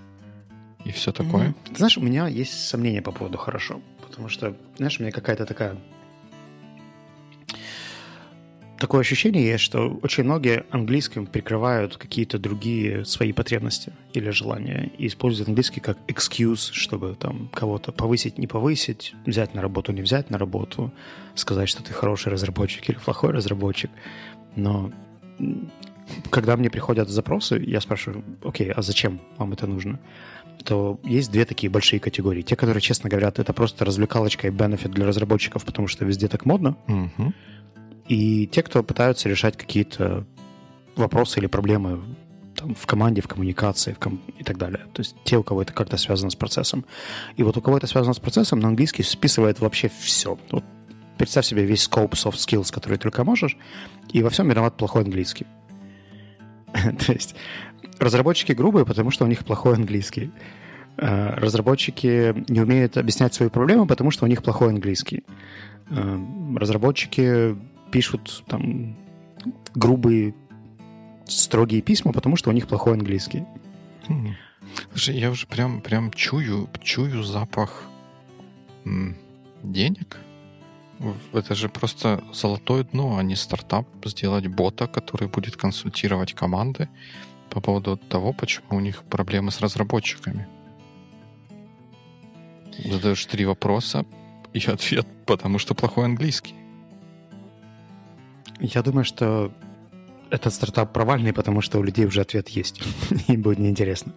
и 0.85 0.91
все 0.91 1.13
такое. 1.13 1.55
Ты 1.65 1.77
знаешь, 1.77 1.99
у 1.99 2.01
меня 2.01 2.29
есть 2.29 2.69
сомнения 2.69 3.03
по 3.03 3.13
поводу 3.13 3.39
«хорошо». 3.39 3.81
Потому 4.07 4.29
что, 4.29 4.57
знаешь, 4.77 4.99
у 4.99 5.03
меня 5.03 5.13
какая-то 5.13 5.47
такая... 5.47 5.77
Такое 8.79 9.01
ощущение 9.01 9.45
есть, 9.45 9.65
что 9.65 9.99
очень 10.03 10.23
многие 10.23 10.65
английским 10.71 11.27
прикрывают 11.27 11.97
какие-то 11.97 12.39
другие 12.39 13.05
свои 13.05 13.33
потребности 13.33 13.93
или 14.13 14.31
желания 14.31 14.93
и 14.97 15.09
используют 15.09 15.49
английский 15.49 15.81
как 15.81 15.99
excuse, 16.07 16.71
чтобы 16.73 17.17
там 17.17 17.49
кого-то 17.53 17.91
повысить, 17.91 18.39
не 18.39 18.47
повысить, 18.47 19.15
взять 19.27 19.53
на 19.55 19.63
работу, 19.63 19.91
не 19.93 20.03
взять 20.03 20.31
на 20.31 20.39
работу, 20.39 20.93
сказать, 21.35 21.69
что 21.69 21.83
ты 21.83 21.93
хороший 21.93 22.33
разработчик 22.33 22.89
или 22.89 22.97
плохой 22.99 23.33
разработчик. 23.33 23.91
Но 24.55 24.93
когда 26.31 26.57
мне 26.57 26.71
приходят 26.71 27.09
запросы, 27.09 27.63
я 27.67 27.81
спрашиваю, 27.81 28.25
окей, 28.45 28.71
а 28.71 28.81
зачем 28.83 29.21
вам 29.39 29.53
это 29.53 29.67
нужно? 29.67 29.99
То 30.65 31.01
есть 31.05 31.31
две 31.31 31.45
такие 31.45 31.71
большие 31.71 32.01
категории. 32.01 32.43
Те, 32.43 32.57
которые, 32.57 32.81
честно 32.81 33.09
говорят, 33.09 33.39
это 33.39 33.53
просто 33.53 33.85
развлекалочка 33.85 34.49
и 34.49 34.51
бенефит 34.51 34.91
для 34.91 35.07
разработчиков, 35.07 35.65
потому 35.65 35.89
что 35.89 36.05
везде 36.05 36.29
так 36.29 36.45
модно. 36.45 36.77
Мгм. 36.87 37.35
И 38.09 38.47
те, 38.47 38.63
кто 38.63 38.83
пытаются 38.83 39.29
решать 39.29 39.57
какие-то 39.57 40.27
вопросы 40.97 41.41
или 41.41 41.47
проблемы 41.47 42.01
там, 42.59 42.75
в 42.75 42.87
команде, 42.87 43.21
в 43.21 43.29
коммуникации 43.29 43.93
в 43.93 43.99
ком- 43.99 44.21
и 44.39 44.43
так 44.43 44.59
далее. 44.59 44.87
То 44.93 45.01
есть 45.01 45.17
те, 45.25 45.37
у 45.37 45.43
кого 45.43 45.63
это 45.63 45.73
как-то 45.73 45.97
связано 45.97 46.31
с 46.31 46.37
процессом. 46.37 46.85
И 47.37 47.43
вот 47.43 47.57
у 47.57 47.63
кого 47.63 47.77
это 47.77 47.87
связано 47.87 48.15
с 48.15 48.19
процессом, 48.19 48.61
на 48.61 48.69
английский 48.69 49.03
списывает 49.03 49.61
вообще 49.61 49.91
все. 50.01 50.39
Вот 50.51 50.65
представь 51.19 51.47
себе 51.47 51.65
весь 51.65 51.87
scope 51.87 52.13
soft 52.13 52.37
skills, 52.37 52.73
который 52.73 52.99
только 52.99 53.25
можешь, 53.25 53.57
и 54.13 54.23
во 54.23 54.31
всем 54.31 54.49
виноват 54.49 54.77
плохой 54.77 55.03
английский. 55.03 55.47
То 56.73 57.13
есть 57.13 57.35
разработчики 57.99 58.53
грубые, 58.53 58.85
потому 58.85 59.11
что 59.11 59.25
у 59.25 59.29
них 59.29 59.45
плохой 59.45 59.75
английский. 59.75 60.31
Э, 60.97 61.35
Разработчики 61.37 62.35
не 62.51 62.61
умеют 62.61 62.97
объяснять 62.97 63.35
свои 63.35 63.49
проблемы, 63.49 63.87
потому 63.87 64.11
что 64.11 64.25
у 64.25 64.29
них 64.29 64.43
плохой 64.43 64.69
английский. 64.69 65.25
Э, 65.91 66.19
Разработчики 66.57 67.57
пишут 67.91 68.45
там 68.47 68.97
грубые, 69.75 70.35
строгие 71.27 71.83
письма, 71.83 72.13
потому 72.13 72.37
что 72.37 72.51
у 72.51 72.53
них 72.53 72.67
плохой 72.67 72.95
английский. 72.95 73.45
М. 74.09 74.37
Слушай, 74.91 75.19
я 75.19 75.31
уже 75.31 75.47
прям, 75.47 75.81
прям 75.81 76.11
чую, 76.13 76.69
чую 76.83 77.23
запах 77.23 77.85
денег. 79.63 80.19
Это 81.33 81.55
же 81.55 81.69
просто 81.69 82.25
золотое 82.33 82.85
дно, 82.85 83.17
а 83.19 83.23
не 83.23 83.37
стартап. 83.37 83.87
Сделать 84.05 84.47
бота, 84.49 84.87
который 84.87 85.29
будет 85.29 85.57
консультировать 85.57 86.33
команды 86.33 86.89
по 87.51 87.61
поводу 87.61 87.97
того, 87.97 88.33
почему 88.33 88.67
у 88.71 88.81
них 88.81 89.03
проблемы 89.05 89.51
с 89.51 89.61
разработчиками. 89.61 90.47
Задаешь 92.85 93.25
три 93.27 93.45
вопроса 93.45 94.05
и 94.53 94.59
ответ, 94.67 95.07
потому 95.27 95.59
что 95.59 95.75
плохой 95.75 96.05
английский. 96.05 96.55
Я 98.61 98.83
думаю, 98.83 99.05
что 99.05 99.53
этот 100.31 100.53
стартап 100.53 100.93
провальный, 100.93 101.33
потому 101.33 101.61
что 101.61 101.79
у 101.79 101.83
людей 101.83 102.07
уже 102.07 102.21
ответ 102.21 102.49
есть. 102.49 102.83
Им 103.29 103.43
будет 103.43 103.59
неинтересно. 103.59 104.13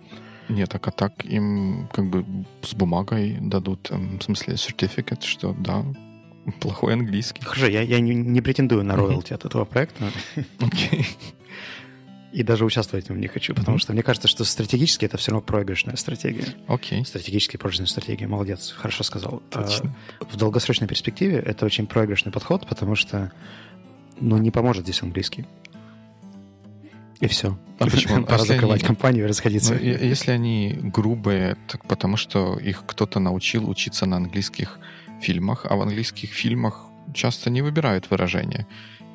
Нет, 0.49 0.69
так 0.69 0.87
а 0.87 0.91
так 0.91 1.23
им 1.25 1.87
как 1.93 2.09
бы 2.09 2.25
с 2.61 2.73
бумагой 2.73 3.37
дадут, 3.39 3.89
эм, 3.91 4.19
в 4.19 4.23
смысле, 4.23 4.57
сертификат, 4.57 5.23
что 5.23 5.53
да, 5.53 5.85
плохой 6.59 6.93
английский. 6.93 7.41
Хорошо, 7.41 7.67
я, 7.67 7.81
я 7.81 7.99
не, 7.99 8.13
не 8.13 8.41
претендую 8.41 8.83
на 8.83 8.95
роялти 8.95 9.33
от 9.33 9.45
этого 9.45 9.63
проекта. 9.63 10.11
Окей. 10.59 11.07
И 12.31 12.43
даже 12.43 12.63
участвовать 12.63 13.07
в 13.07 13.09
нем 13.09 13.19
не 13.19 13.27
хочу, 13.27 13.53
потому 13.53 13.75
Мгм. 13.75 13.79
что 13.79 13.91
мне 13.93 14.03
кажется, 14.03 14.27
что 14.29 14.45
стратегически 14.45 15.03
это 15.05 15.17
все 15.17 15.31
равно 15.31 15.45
проигрышная 15.45 15.97
стратегия. 15.97 16.45
Окей. 16.67 17.03
Стратегически 17.05 17.57
проигрышная 17.57 17.87
стратегия. 17.87 18.25
Молодец, 18.27 18.71
хорошо 18.71 19.03
сказал. 19.03 19.41
А, 19.51 19.63
Точно. 19.63 19.93
в 20.21 20.37
долгосрочной 20.37 20.87
перспективе 20.87 21.37
это 21.39 21.65
очень 21.65 21.87
проигрышный 21.87 22.31
подход, 22.31 22.65
потому 22.67 22.95
что 22.95 23.31
ну, 24.19 24.37
не 24.37 24.49
поможет 24.51 24.83
здесь 24.83 25.01
английский. 25.01 25.45
И 27.19 27.27
все. 27.27 27.57
А 27.79 27.85
почему? 27.85 28.15
А 28.17 28.21
Пора 28.23 28.37
если 28.37 28.53
закрывать 28.53 28.79
они- 28.81 28.87
компанию 28.87 29.25
и 29.25 29.27
расходиться. 29.27 29.73
Ну, 29.73 29.79
если 29.81 30.31
они 30.31 30.77
грубые, 30.81 31.55
так 31.67 31.85
потому 31.85 32.17
что 32.17 32.57
их 32.57 32.83
кто-то 32.87 33.19
научил 33.19 33.69
учиться 33.69 34.05
на 34.05 34.17
английских 34.17 34.79
фильмах, 35.21 35.65
а 35.69 35.75
в 35.75 35.81
английских 35.81 36.31
фильмах 36.31 36.85
часто 37.13 37.49
не 37.51 37.61
выбирают 37.61 38.09
выражения. 38.09 38.65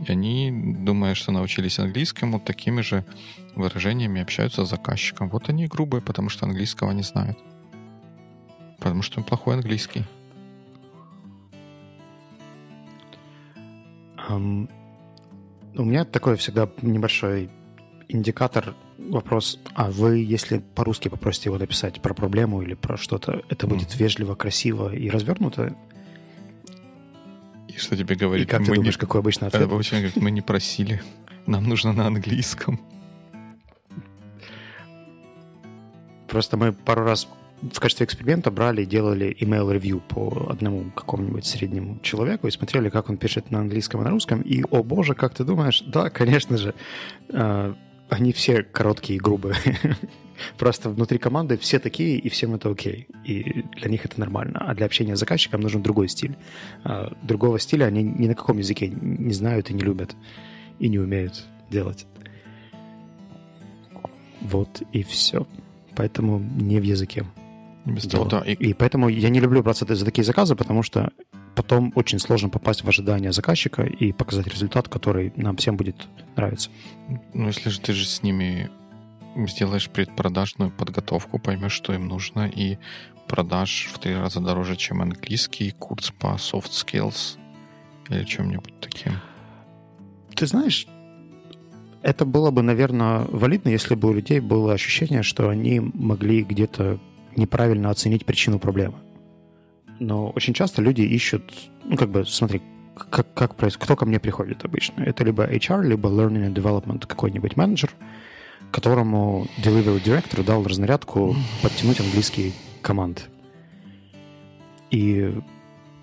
И 0.05 0.13
они, 0.13 0.51
думая, 0.53 1.15
что 1.15 1.33
научились 1.33 1.79
английскому, 1.79 2.41
такими 2.41 2.83
же 2.83 3.05
выражениями 3.55 4.21
общаются 4.21 4.65
с 4.65 4.69
заказчиком. 4.69 5.31
Вот 5.31 5.49
они 5.49 5.67
грубые, 5.67 6.03
потому 6.03 6.29
что 6.29 6.47
английского 6.47 6.91
не 6.93 7.03
знают. 7.03 7.39
Потому 8.79 9.03
что 9.03 9.23
плохой 9.23 9.55
английский. 9.55 10.05
Ам, 14.29 14.69
у 15.75 15.85
меня 15.85 16.05
такой 16.05 16.37
всегда 16.37 16.69
небольшой 16.83 17.51
индикатор, 18.09 18.75
вопрос, 18.99 19.59
а 19.75 19.91
вы, 19.91 20.19
если 20.19 20.59
по-русски 20.59 21.09
попросите 21.09 21.49
его 21.49 21.59
написать 21.59 22.01
про 22.01 22.15
проблему 22.15 22.63
или 22.63 22.75
про 22.75 22.97
что-то, 22.97 23.43
это 23.49 23.67
будет 23.67 23.89
Мгм. 23.89 23.99
вежливо, 23.99 24.35
красиво 24.35 24.95
и 24.95 25.09
развернуто? 25.09 25.77
И 27.77 27.79
что 27.79 27.97
тебе 27.97 28.15
И 28.15 28.19
говорит? 28.19 28.49
как 28.49 28.65
ты 28.65 28.71
мы, 28.71 28.77
думаешь, 28.77 28.95
не, 28.97 29.01
какой 29.01 29.21
обычный 29.21 29.45
э, 29.45 29.49
ответ? 29.49 29.63
обычно 29.71 29.99
говорят, 29.99 30.17
мы 30.17 30.31
не 30.31 30.41
просили. 30.41 31.03
Нам 31.47 31.65
нужно 31.65 31.93
на 31.93 32.07
английском. 32.07 32.81
Просто 36.27 36.57
мы 36.57 36.73
пару 36.73 37.05
раз 37.05 37.29
в 37.63 37.79
качестве 37.81 38.05
эксперимента 38.05 38.51
брали 38.51 38.83
и 38.83 38.87
делали 38.87 39.37
email 39.41 39.73
ревью 39.73 40.01
по 40.01 40.49
одному 40.51 40.91
какому-нибудь 40.91 41.47
среднему 41.47 41.99
человеку 42.03 42.47
и 42.47 42.51
смотрели, 42.51 42.89
как 42.89 43.11
он 43.11 43.17
пишет 43.17 43.51
на 43.51 43.61
английском 43.61 44.01
и 44.01 44.05
на 44.05 44.11
русском. 44.11 44.41
И, 44.41 44.63
о 44.71 44.83
боже, 44.83 45.15
как 45.15 45.35
ты 45.35 45.45
думаешь? 45.45 45.83
Да, 45.87 46.11
конечно 46.11 46.57
же, 46.57 46.75
э, 47.29 47.75
они 48.09 48.33
все 48.33 48.63
короткие 48.63 49.17
и 49.17 49.21
грубые. 49.21 49.57
Просто 50.59 50.91
внутри 50.91 51.19
команды 51.19 51.57
все 51.57 51.79
такие, 51.79 52.19
и 52.19 52.29
всем 52.29 52.55
это 52.55 52.71
окей. 52.71 53.09
И 53.25 53.65
для 53.77 53.91
них 53.91 54.05
это 54.05 54.21
нормально. 54.21 54.59
А 54.61 54.75
для 54.75 54.87
общения 54.87 55.17
с 55.17 55.21
заказчиком 55.21 55.61
нужен 55.61 55.83
другой 55.83 56.09
стиль. 56.09 56.37
А 56.85 57.13
Другого 57.23 57.59
стиля 57.59 57.87
они 57.87 58.03
ни 58.03 58.29
на 58.29 58.35
каком 58.35 58.59
языке 58.59 58.89
не 58.89 59.33
знают 59.33 59.71
и 59.71 59.75
не 59.75 59.81
любят. 59.81 60.15
И 60.79 60.89
не 60.89 60.99
умеют 60.99 61.45
делать. 61.71 62.07
Вот 64.43 64.83
и 64.93 65.03
все. 65.03 65.47
Поэтому 65.95 66.39
не 66.39 66.79
в 66.81 66.85
языке. 66.85 67.25
Без 67.87 68.05
того, 68.05 68.25
да. 68.27 68.41
И... 68.41 68.53
и 68.53 68.75
поэтому 68.75 69.09
я 69.09 69.31
не 69.31 69.41
люблю 69.41 69.63
браться 69.63 69.87
за 69.93 70.05
такие 70.05 70.25
заказы, 70.25 70.55
потому 70.55 70.83
что 70.83 71.11
потом 71.57 71.93
очень 71.97 72.19
сложно 72.19 72.51
попасть 72.51 72.85
в 72.85 72.89
ожидания 72.89 73.33
заказчика 73.33 73.83
и 73.83 74.13
показать 74.13 74.47
результат, 74.47 74.89
который 74.89 75.33
нам 75.37 75.57
всем 75.57 75.77
будет 75.77 75.97
нравиться. 76.37 76.71
Ну, 77.35 77.47
если 77.47 77.71
же 77.71 77.81
ты 77.81 77.95
же 77.95 78.07
с 78.07 78.23
ними 78.23 78.71
сделаешь 79.49 79.89
предпродажную 79.91 80.71
подготовку, 80.71 81.39
поймешь, 81.39 81.73
что 81.73 81.95
им 81.95 82.07
нужно, 82.07 82.47
и 82.47 82.79
продашь 83.27 83.89
в 83.93 83.99
три 83.99 84.15
раза 84.15 84.41
дороже, 84.41 84.77
чем 84.77 85.03
английский 85.03 85.73
курс 85.73 86.11
по 86.11 86.37
soft 86.37 86.71
skills 86.71 87.39
или 88.11 88.25
чем-нибудь 88.25 88.79
таким. 88.81 89.15
Ты 90.35 90.47
знаешь, 90.47 90.87
это 92.03 92.25
было 92.25 92.51
бы, 92.51 92.63
наверное, 92.63 93.27
валидно, 93.31 93.71
если 93.71 93.95
бы 93.95 94.11
у 94.11 94.13
людей 94.13 94.41
было 94.41 94.75
ощущение, 94.75 95.23
что 95.23 95.49
они 95.49 95.81
могли 95.81 96.43
где-то 96.43 97.01
неправильно 97.35 97.91
оценить 97.91 98.27
причину 98.27 98.59
проблемы. 98.59 98.99
Но 99.99 100.31
очень 100.31 100.55
часто 100.55 100.83
люди 100.83 101.03
ищут, 101.03 101.43
ну, 101.85 101.97
как 101.97 102.11
бы, 102.11 102.25
смотри, 102.27 102.61
как, 103.11 103.33
как 103.35 103.55
происходит, 103.55 103.85
кто 103.85 103.97
ко 103.97 104.07
мне 104.07 104.19
приходит 104.19 104.65
обычно? 104.65 105.03
Это 105.03 105.25
либо 105.25 105.47
HR, 105.47 105.85
либо 105.87 106.09
Learning 106.09 106.49
and 106.49 106.55
Development 106.55 107.07
какой-нибудь 107.07 107.57
менеджер, 107.57 107.91
которому 108.71 109.47
delivery 109.59 110.03
director 110.03 110.45
дал 110.45 110.63
разнарядку 110.65 111.37
подтянуть 111.63 112.01
английский 112.01 112.53
команд. 112.83 113.29
И 114.91 115.35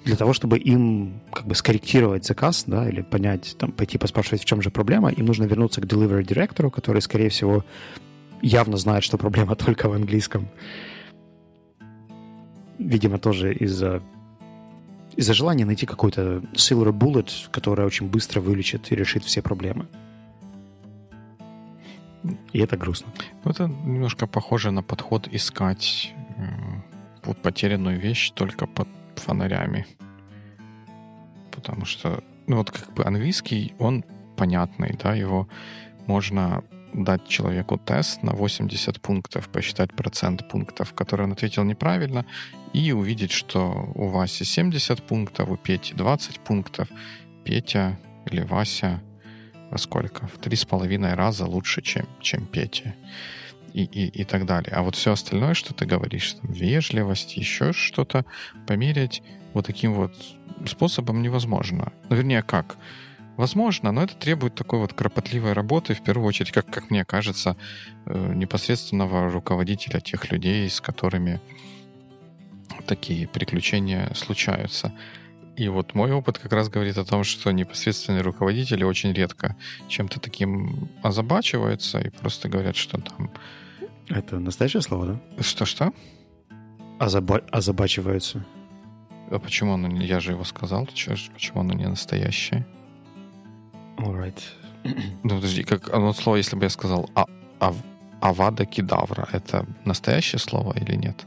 для 0.04 0.16
того, 0.16 0.34
чтобы 0.34 0.58
им 0.58 1.22
как 1.32 1.48
бы 1.48 1.56
скорректировать 1.56 2.26
заказ, 2.26 2.66
да, 2.68 2.88
или 2.88 3.02
понять, 3.02 3.56
там, 3.58 3.72
пойти 3.72 3.98
поспрашивать, 3.98 4.42
в 4.42 4.46
чем 4.46 4.62
же 4.62 4.70
проблема, 4.70 5.12
им 5.12 5.26
нужно 5.26 5.46
вернуться 5.46 5.82
к 5.82 5.86
delivery 5.86 6.24
директору, 6.24 6.70
который, 6.70 7.02
скорее 7.02 7.30
всего, 7.30 7.64
явно 8.42 8.78
знает, 8.78 9.04
что 9.04 9.18
проблема 9.18 9.56
только 9.56 9.90
в 9.90 9.94
английском. 9.94 10.48
Видимо, 12.80 13.20
тоже 13.20 13.54
из-за 13.54 14.02
из-за 15.16 15.34
желания 15.34 15.66
найти 15.66 15.86
какой-то 15.86 16.42
silver 16.54 16.92
bullet, 16.92 17.30
которая 17.52 17.86
очень 17.86 18.08
быстро 18.08 18.42
вылечит 18.42 18.92
и 18.92 18.96
решит 18.96 19.24
все 19.24 19.42
проблемы. 19.42 19.88
И 22.54 22.60
это 22.60 22.78
грустно. 22.78 23.12
Ну, 23.44 23.52
это 23.52 23.68
немножко 23.68 24.28
похоже 24.28 24.72
на 24.72 24.82
подход 24.82 25.28
искать 25.32 26.14
э, 26.38 27.34
потерянную 27.44 28.00
вещь 28.00 28.32
только 28.32 28.66
под 28.66 28.88
фонарями. 29.16 29.86
Потому 31.52 31.86
что, 31.86 32.24
ну 32.48 32.58
вот 32.58 32.72
как 32.72 32.94
бы 32.94 33.04
английский, 33.06 33.74
он 33.78 34.04
понятный, 34.36 34.98
да, 35.02 35.14
его 35.14 35.48
можно 36.08 36.64
дать 36.94 37.28
человеку 37.28 37.78
тест 37.78 38.24
на 38.24 38.34
80 38.34 39.02
пунктов, 39.02 39.50
посчитать 39.50 39.94
процент 39.94 40.48
пунктов, 40.48 40.94
которые 40.94 41.28
он 41.28 41.34
ответил 41.34 41.64
неправильно, 41.64 42.26
и 42.74 42.92
увидеть, 42.92 43.32
что 43.32 43.92
у 43.96 44.08
Васи 44.08 44.44
70 44.44 45.04
пунктов, 45.04 45.50
у 45.50 45.58
Пети 45.58 45.94
20 45.94 46.40
пунктов, 46.40 46.88
Петя 47.44 48.00
или 48.26 48.42
Вася 48.42 49.02
во 49.70 49.78
сколько? 49.78 50.28
В 50.28 50.38
три 50.38 50.56
с 50.56 50.66
половиной 50.66 51.16
раза 51.16 51.46
лучше, 51.46 51.82
чем, 51.82 52.08
чем 52.22 52.46
Петя. 52.46 52.96
И, 53.74 53.86
и, 53.86 54.22
и 54.22 54.24
так 54.24 54.46
далее. 54.46 54.72
А 54.76 54.84
вот 54.84 54.96
все 54.96 55.14
остальное, 55.14 55.56
что 55.56 55.74
ты 55.74 55.88
говоришь, 55.88 56.34
там, 56.34 56.52
вежливость, 56.52 57.38
еще 57.38 57.74
что-то, 57.74 58.24
померять 58.68 59.24
вот 59.54 59.66
таким 59.66 59.96
вот 59.96 60.14
способом 60.68 61.24
невозможно. 61.24 61.92
Ну, 62.10 62.16
вернее, 62.16 62.44
как? 62.44 62.78
Возможно, 63.38 63.92
но 63.92 64.04
это 64.04 64.16
требует 64.16 64.54
такой 64.54 64.80
вот 64.80 64.94
кропотливой 64.94 65.54
работы, 65.54 65.96
в 65.96 66.04
первую 66.04 66.28
очередь, 66.28 66.52
как, 66.52 66.68
как 66.68 66.92
мне 66.92 67.04
кажется, 67.04 67.58
э, 68.06 68.34
непосредственного 68.36 69.32
руководителя 69.32 70.00
тех 70.00 70.32
людей, 70.32 70.70
с 70.70 70.80
которыми 70.80 71.42
такие 72.86 73.28
приключения 73.28 74.12
случаются. 74.14 74.94
И 75.56 75.68
вот 75.68 75.94
мой 75.94 76.12
опыт 76.12 76.38
как 76.40 76.52
раз 76.54 76.70
говорит 76.70 76.98
о 76.98 77.06
том, 77.06 77.24
что 77.24 77.52
непосредственные 77.52 78.22
руководители 78.22 78.84
очень 78.84 79.14
редко 79.14 79.56
чем-то 79.88 80.20
таким 80.20 80.90
озабачиваются 81.02 82.00
и 82.00 82.10
просто 82.10 82.50
говорят, 82.50 82.76
что 82.76 83.00
там... 83.00 83.32
Это 84.10 84.40
настоящее 84.40 84.82
слово, 84.82 85.06
да? 85.06 85.44
Что-что? 85.44 85.92
Озаба... 87.00 87.44
Озабачиваются. 87.52 88.46
А 89.30 89.40
почему 89.40 89.74
оно... 89.74 89.88
Я 90.02 90.20
же 90.20 90.32
его 90.32 90.44
сказал. 90.44 90.86
Почему 90.86 91.62
оно 91.62 91.74
не 91.74 91.88
настоящее? 91.88 92.66
Alright. 93.98 94.40
Ну, 95.24 95.36
подожди, 95.36 95.64
как 95.64 95.94
оно 95.94 96.14
слово, 96.14 96.38
если 96.38 96.56
бы 96.56 96.64
я 96.64 96.70
сказал 96.70 97.10
а, 97.16 97.26
а, 97.60 97.74
авада 98.20 98.66
кедавра, 98.66 99.28
это 99.32 99.66
настоящее 99.86 100.40
слово 100.40 100.74
или 100.78 100.96
нет? 100.96 101.26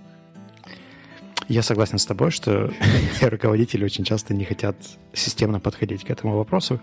Я 1.48 1.62
согласен 1.62 1.98
с 1.98 2.06
тобой, 2.06 2.30
что 2.30 2.72
руководители 3.20 3.84
очень 3.84 4.04
часто 4.04 4.34
не 4.34 4.44
хотят 4.44 4.76
системно 5.12 5.60
подходить 5.60 6.04
к 6.04 6.10
этому 6.10 6.36
вопросу. 6.36 6.80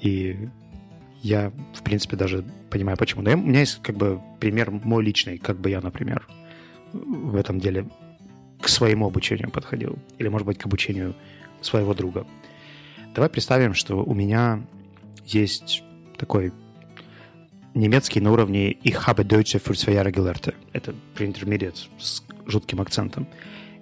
И 0.00 0.48
я, 1.22 1.52
в 1.74 1.82
принципе, 1.82 2.16
даже 2.16 2.44
понимаю, 2.70 2.98
почему. 2.98 3.22
Но 3.22 3.30
я, 3.30 3.36
у 3.36 3.40
меня 3.40 3.60
есть 3.60 3.80
как 3.82 3.96
бы 3.96 4.20
пример 4.40 4.70
мой 4.70 5.04
личный, 5.04 5.38
как 5.38 5.60
бы 5.60 5.70
я, 5.70 5.80
например, 5.80 6.26
в 6.92 7.36
этом 7.36 7.60
деле 7.60 7.86
к 8.60 8.68
своему 8.68 9.06
обучению 9.06 9.50
подходил. 9.50 9.98
Или, 10.18 10.28
может 10.28 10.46
быть, 10.46 10.58
к 10.58 10.66
обучению 10.66 11.14
своего 11.60 11.94
друга. 11.94 12.26
Давай 13.14 13.30
представим, 13.30 13.74
что 13.74 14.02
у 14.02 14.14
меня 14.14 14.62
есть 15.34 15.82
такой 16.16 16.52
немецкий 17.74 18.20
на 18.20 18.32
уровне 18.32 18.72
Ich 18.72 19.06
habe 19.06 19.24
Deutsche 19.24 19.58
für 19.58 19.74
zwei 19.74 19.94
Jahre. 19.94 20.54
Это 20.72 20.94
pre-intermediate 21.14 21.88
с 21.98 22.22
жутким 22.46 22.80
акцентом. 22.80 23.26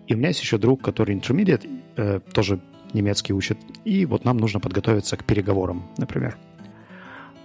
И 0.07 0.15
у 0.15 0.17
меня 0.17 0.29
есть 0.29 0.41
еще 0.41 0.59
друг, 0.59 0.83
который 0.83 1.15
intermediate, 1.15 1.69
э, 1.97 2.21
тоже 2.33 2.61
немецкий 2.93 3.35
учит. 3.35 3.59
И 3.85 4.07
вот 4.07 4.25
нам 4.25 4.39
нужно 4.39 4.61
подготовиться 4.61 5.17
к 5.17 5.25
переговорам, 5.25 5.89
например. 5.99 6.39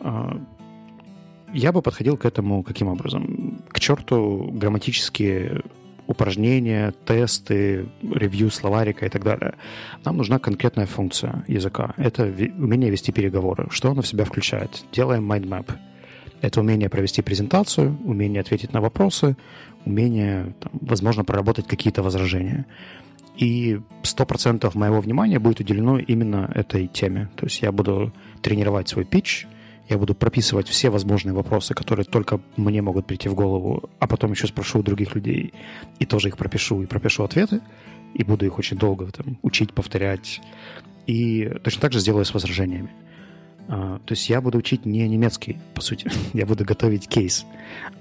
Э, 0.01 0.31
я 1.53 1.71
бы 1.71 1.81
подходил 1.81 2.17
к 2.17 2.25
этому 2.25 2.63
каким 2.63 2.87
образом? 2.87 3.63
К 3.69 3.79
черту 3.79 4.49
грамматические 4.53 5.63
упражнения, 6.07 6.93
тесты, 7.05 7.87
ревью 8.01 8.49
словарика 8.49 9.05
и 9.05 9.09
так 9.09 9.23
далее. 9.23 9.53
Нам 10.05 10.17
нужна 10.17 10.39
конкретная 10.39 10.85
функция 10.85 11.43
языка. 11.47 11.93
Это 11.97 12.23
умение 12.23 12.89
вести 12.89 13.11
переговоры. 13.11 13.67
Что 13.69 13.91
оно 13.91 14.01
в 14.01 14.07
себя 14.07 14.25
включает? 14.25 14.83
Делаем 14.91 15.31
mind 15.31 15.47
map. 15.47 15.71
Это 16.41 16.59
умение 16.59 16.89
провести 16.89 17.21
презентацию, 17.21 17.97
умение 18.03 18.41
ответить 18.41 18.73
на 18.73 18.81
вопросы, 18.81 19.37
умение, 19.85 20.53
там, 20.59 20.71
возможно, 20.81 21.23
проработать 21.23 21.67
какие-то 21.67 22.03
возражения. 22.03 22.65
И 23.37 23.79
100% 24.03 24.77
моего 24.77 24.99
внимания 24.99 25.39
будет 25.39 25.61
уделено 25.61 25.97
именно 25.97 26.51
этой 26.53 26.87
теме. 26.87 27.29
То 27.35 27.45
есть 27.45 27.61
я 27.61 27.71
буду 27.71 28.11
тренировать 28.41 28.89
свой 28.89 29.05
pitch, 29.05 29.47
я 29.89 29.97
буду 29.97 30.15
прописывать 30.15 30.67
все 30.67 30.89
возможные 30.89 31.33
вопросы, 31.33 31.73
которые 31.73 32.05
только 32.05 32.39
мне 32.55 32.81
могут 32.81 33.05
прийти 33.05 33.29
в 33.29 33.35
голову, 33.35 33.89
а 33.99 34.07
потом 34.07 34.31
еще 34.31 34.47
спрошу 34.47 34.79
у 34.79 34.83
других 34.83 35.15
людей, 35.15 35.53
и 35.99 36.05
тоже 36.05 36.29
их 36.29 36.37
пропишу, 36.37 36.81
и 36.81 36.85
пропишу 36.85 37.23
ответы, 37.23 37.61
и 38.13 38.23
буду 38.23 38.45
их 38.45 38.59
очень 38.59 38.77
долго 38.77 39.11
там, 39.11 39.37
учить, 39.41 39.73
повторять. 39.73 40.41
И 41.05 41.51
точно 41.63 41.81
так 41.81 41.93
же 41.93 41.99
сделаю 41.99 42.25
с 42.25 42.33
возражениями. 42.33 42.89
Uh, 43.67 43.97
то 44.05 44.11
есть 44.11 44.29
я 44.29 44.41
буду 44.41 44.57
учить 44.57 44.85
не 44.85 45.07
немецкий, 45.07 45.57
по 45.73 45.81
сути. 45.81 46.11
я 46.33 46.45
буду 46.45 46.65
готовить 46.65 47.07
кейс. 47.07 47.45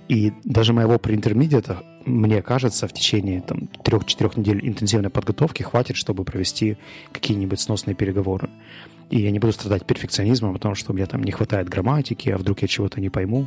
И 0.08 0.32
даже 0.42 0.72
моего 0.72 0.98
преинтермедиата, 0.98 1.84
мне 2.04 2.42
кажется, 2.42 2.88
в 2.88 2.92
течение 2.92 3.42
там, 3.42 3.68
трех-четырех 3.84 4.36
недель 4.36 4.66
интенсивной 4.68 5.10
подготовки 5.10 5.62
хватит, 5.62 5.96
чтобы 5.96 6.24
провести 6.24 6.76
какие-нибудь 7.12 7.60
сносные 7.60 7.94
переговоры. 7.94 8.50
И 9.12 9.20
я 9.20 9.30
не 9.30 9.38
буду 9.38 9.52
страдать 9.52 9.84
перфекционизмом, 9.84 10.54
потому 10.54 10.74
что 10.74 10.92
у 10.92 10.94
меня 10.94 11.04
там 11.04 11.22
не 11.22 11.32
хватает 11.32 11.68
грамматики, 11.68 12.30
а 12.30 12.38
вдруг 12.38 12.62
я 12.62 12.68
чего-то 12.68 12.98
не 12.98 13.10
пойму 13.10 13.46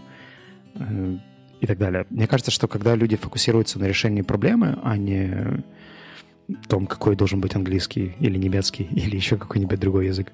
э, 0.76 1.18
и 1.60 1.66
так 1.66 1.80
далее. 1.80 2.06
Мне 2.12 2.28
кажется, 2.28 2.52
что 2.52 2.68
когда 2.68 2.94
люди 2.94 3.16
фокусируются 3.16 3.80
на 3.80 3.86
решении 3.86 4.22
проблемы, 4.22 4.78
а 4.84 4.96
не 4.96 5.64
том, 6.68 6.86
какой 6.86 7.16
должен 7.16 7.42
быть 7.42 7.56
английский 7.56 8.16
или 8.20 8.38
немецкий 8.38 8.84
или 8.92 9.16
еще 9.16 9.38
какой-нибудь 9.38 9.80
другой 9.80 10.06
язык, 10.06 10.32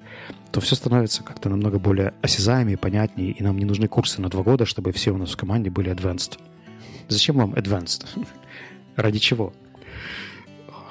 то 0.50 0.60
все 0.60 0.74
становится 0.74 1.22
как-то 1.22 1.48
намного 1.48 1.78
более 1.78 2.12
осязаемее, 2.20 2.76
понятнее, 2.76 3.30
и 3.30 3.42
нам 3.42 3.56
не 3.56 3.64
нужны 3.64 3.88
курсы 3.88 4.20
на 4.20 4.28
два 4.28 4.42
года, 4.42 4.66
чтобы 4.66 4.92
все 4.92 5.12
у 5.12 5.16
нас 5.16 5.30
в 5.30 5.38
команде 5.38 5.70
были 5.70 5.90
advanced. 5.90 6.38
Зачем 7.08 7.36
вам 7.36 7.54
advanced? 7.54 8.06
Ради 8.96 9.18
чего? 9.18 9.54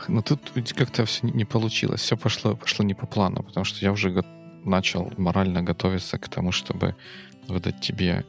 Но 0.07 0.21
тут 0.21 0.39
как-то 0.75 1.05
все 1.05 1.27
не 1.27 1.45
получилось. 1.45 2.01
Все 2.01 2.17
пошло, 2.17 2.55
пошло 2.55 2.85
не 2.85 2.93
по 2.93 3.05
плану, 3.05 3.43
потому 3.43 3.63
что 3.63 3.85
я 3.85 3.91
уже 3.91 4.23
начал 4.63 5.11
морально 5.17 5.63
готовиться 5.63 6.17
к 6.17 6.29
тому, 6.29 6.51
чтобы 6.51 6.95
выдать 7.47 7.81
тебе 7.81 8.25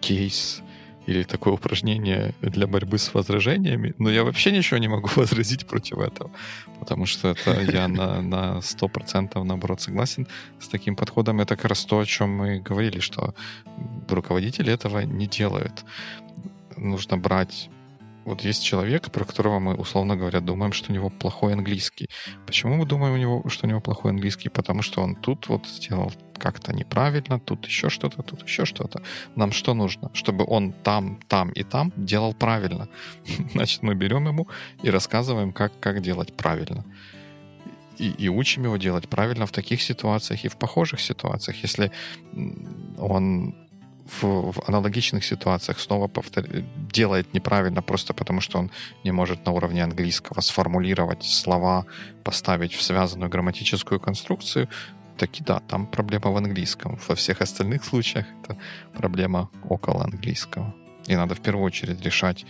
кейс 0.00 0.62
или 1.06 1.24
такое 1.24 1.54
упражнение 1.54 2.34
для 2.40 2.66
борьбы 2.66 2.98
с 2.98 3.14
возражениями, 3.14 3.94
но 3.98 4.10
я 4.10 4.22
вообще 4.22 4.52
ничего 4.52 4.78
не 4.78 4.88
могу 4.88 5.08
возразить 5.16 5.66
против 5.66 5.98
этого, 5.98 6.30
потому 6.78 7.06
что 7.06 7.28
это 7.28 7.60
я 7.60 7.88
на, 7.88 8.22
на 8.22 8.58
100% 8.58 9.42
наоборот 9.42 9.80
согласен 9.80 10.26
с 10.60 10.68
таким 10.68 10.96
подходом. 10.96 11.40
Это 11.40 11.56
как 11.56 11.64
раз 11.66 11.84
то, 11.84 11.98
о 11.98 12.06
чем 12.06 12.30
мы 12.30 12.60
говорили, 12.60 13.00
что 13.00 13.34
руководители 14.08 14.72
этого 14.72 15.00
не 15.00 15.26
делают. 15.26 15.84
Нужно 16.76 17.18
брать 17.18 17.68
вот 18.24 18.44
есть 18.44 18.64
человек, 18.64 19.10
про 19.10 19.24
которого 19.24 19.58
мы, 19.58 19.74
условно 19.74 20.16
говоря, 20.16 20.40
думаем, 20.40 20.72
что 20.72 20.92
у 20.92 20.94
него 20.94 21.10
плохой 21.10 21.52
английский. 21.52 22.08
Почему 22.46 22.76
мы 22.76 22.86
думаем, 22.86 23.14
у 23.14 23.16
него, 23.16 23.48
что 23.48 23.66
у 23.66 23.68
него 23.68 23.80
плохой 23.80 24.12
английский? 24.12 24.48
Потому 24.48 24.82
что 24.82 25.02
он 25.02 25.14
тут 25.16 25.48
вот 25.48 25.66
сделал 25.66 26.12
как-то 26.38 26.72
неправильно, 26.72 27.38
тут 27.38 27.66
еще 27.66 27.88
что-то, 27.88 28.22
тут 28.22 28.42
еще 28.42 28.64
что-то. 28.64 29.02
Нам 29.36 29.52
что 29.52 29.74
нужно? 29.74 30.10
Чтобы 30.14 30.44
он 30.46 30.72
там, 30.72 31.20
там 31.28 31.50
и 31.50 31.62
там 31.64 31.92
делал 31.96 32.34
правильно. 32.34 32.88
Значит, 33.52 33.82
мы 33.82 33.94
берем 33.94 34.28
ему 34.28 34.48
и 34.82 34.90
рассказываем, 34.90 35.52
как, 35.52 35.72
как 35.80 36.00
делать 36.00 36.32
правильно. 36.36 36.84
И, 37.98 38.10
и 38.24 38.28
учим 38.28 38.64
его 38.64 38.76
делать 38.76 39.08
правильно 39.08 39.46
в 39.46 39.52
таких 39.52 39.82
ситуациях 39.82 40.44
и 40.44 40.48
в 40.48 40.56
похожих 40.56 41.00
ситуациях. 41.00 41.62
Если 41.62 41.90
он 42.98 43.54
в, 44.06 44.52
в 44.52 44.68
аналогичных 44.68 45.24
ситуациях 45.24 45.78
снова 45.80 46.08
повтор... 46.08 46.44
делает 46.92 47.34
неправильно 47.34 47.82
просто 47.82 48.14
потому, 48.14 48.40
что 48.40 48.58
он 48.58 48.70
не 49.04 49.12
может 49.12 49.46
на 49.46 49.52
уровне 49.52 49.84
английского 49.84 50.40
сформулировать 50.40 51.24
слова, 51.24 51.86
поставить 52.24 52.74
в 52.74 52.82
связанную 52.82 53.30
грамматическую 53.30 54.00
конструкцию, 54.00 54.68
таки 55.16 55.44
да, 55.44 55.60
там 55.60 55.86
проблема 55.86 56.30
в 56.30 56.36
английском. 56.36 56.98
Во 57.08 57.14
всех 57.14 57.40
остальных 57.40 57.84
случаях 57.84 58.26
это 58.42 58.56
проблема 58.94 59.50
около 59.68 60.04
английского. 60.04 60.74
И 61.06 61.16
надо 61.16 61.34
в 61.34 61.40
первую 61.40 61.64
очередь 61.64 62.00
решать 62.00 62.44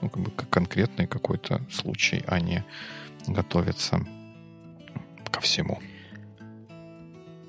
ну, 0.00 0.08
как 0.08 0.22
бы 0.22 0.30
конкретный 0.30 1.06
какой-то 1.06 1.60
случай, 1.70 2.24
а 2.26 2.40
не 2.40 2.64
готовиться 3.26 4.00
ко 5.30 5.40
всему. 5.40 5.80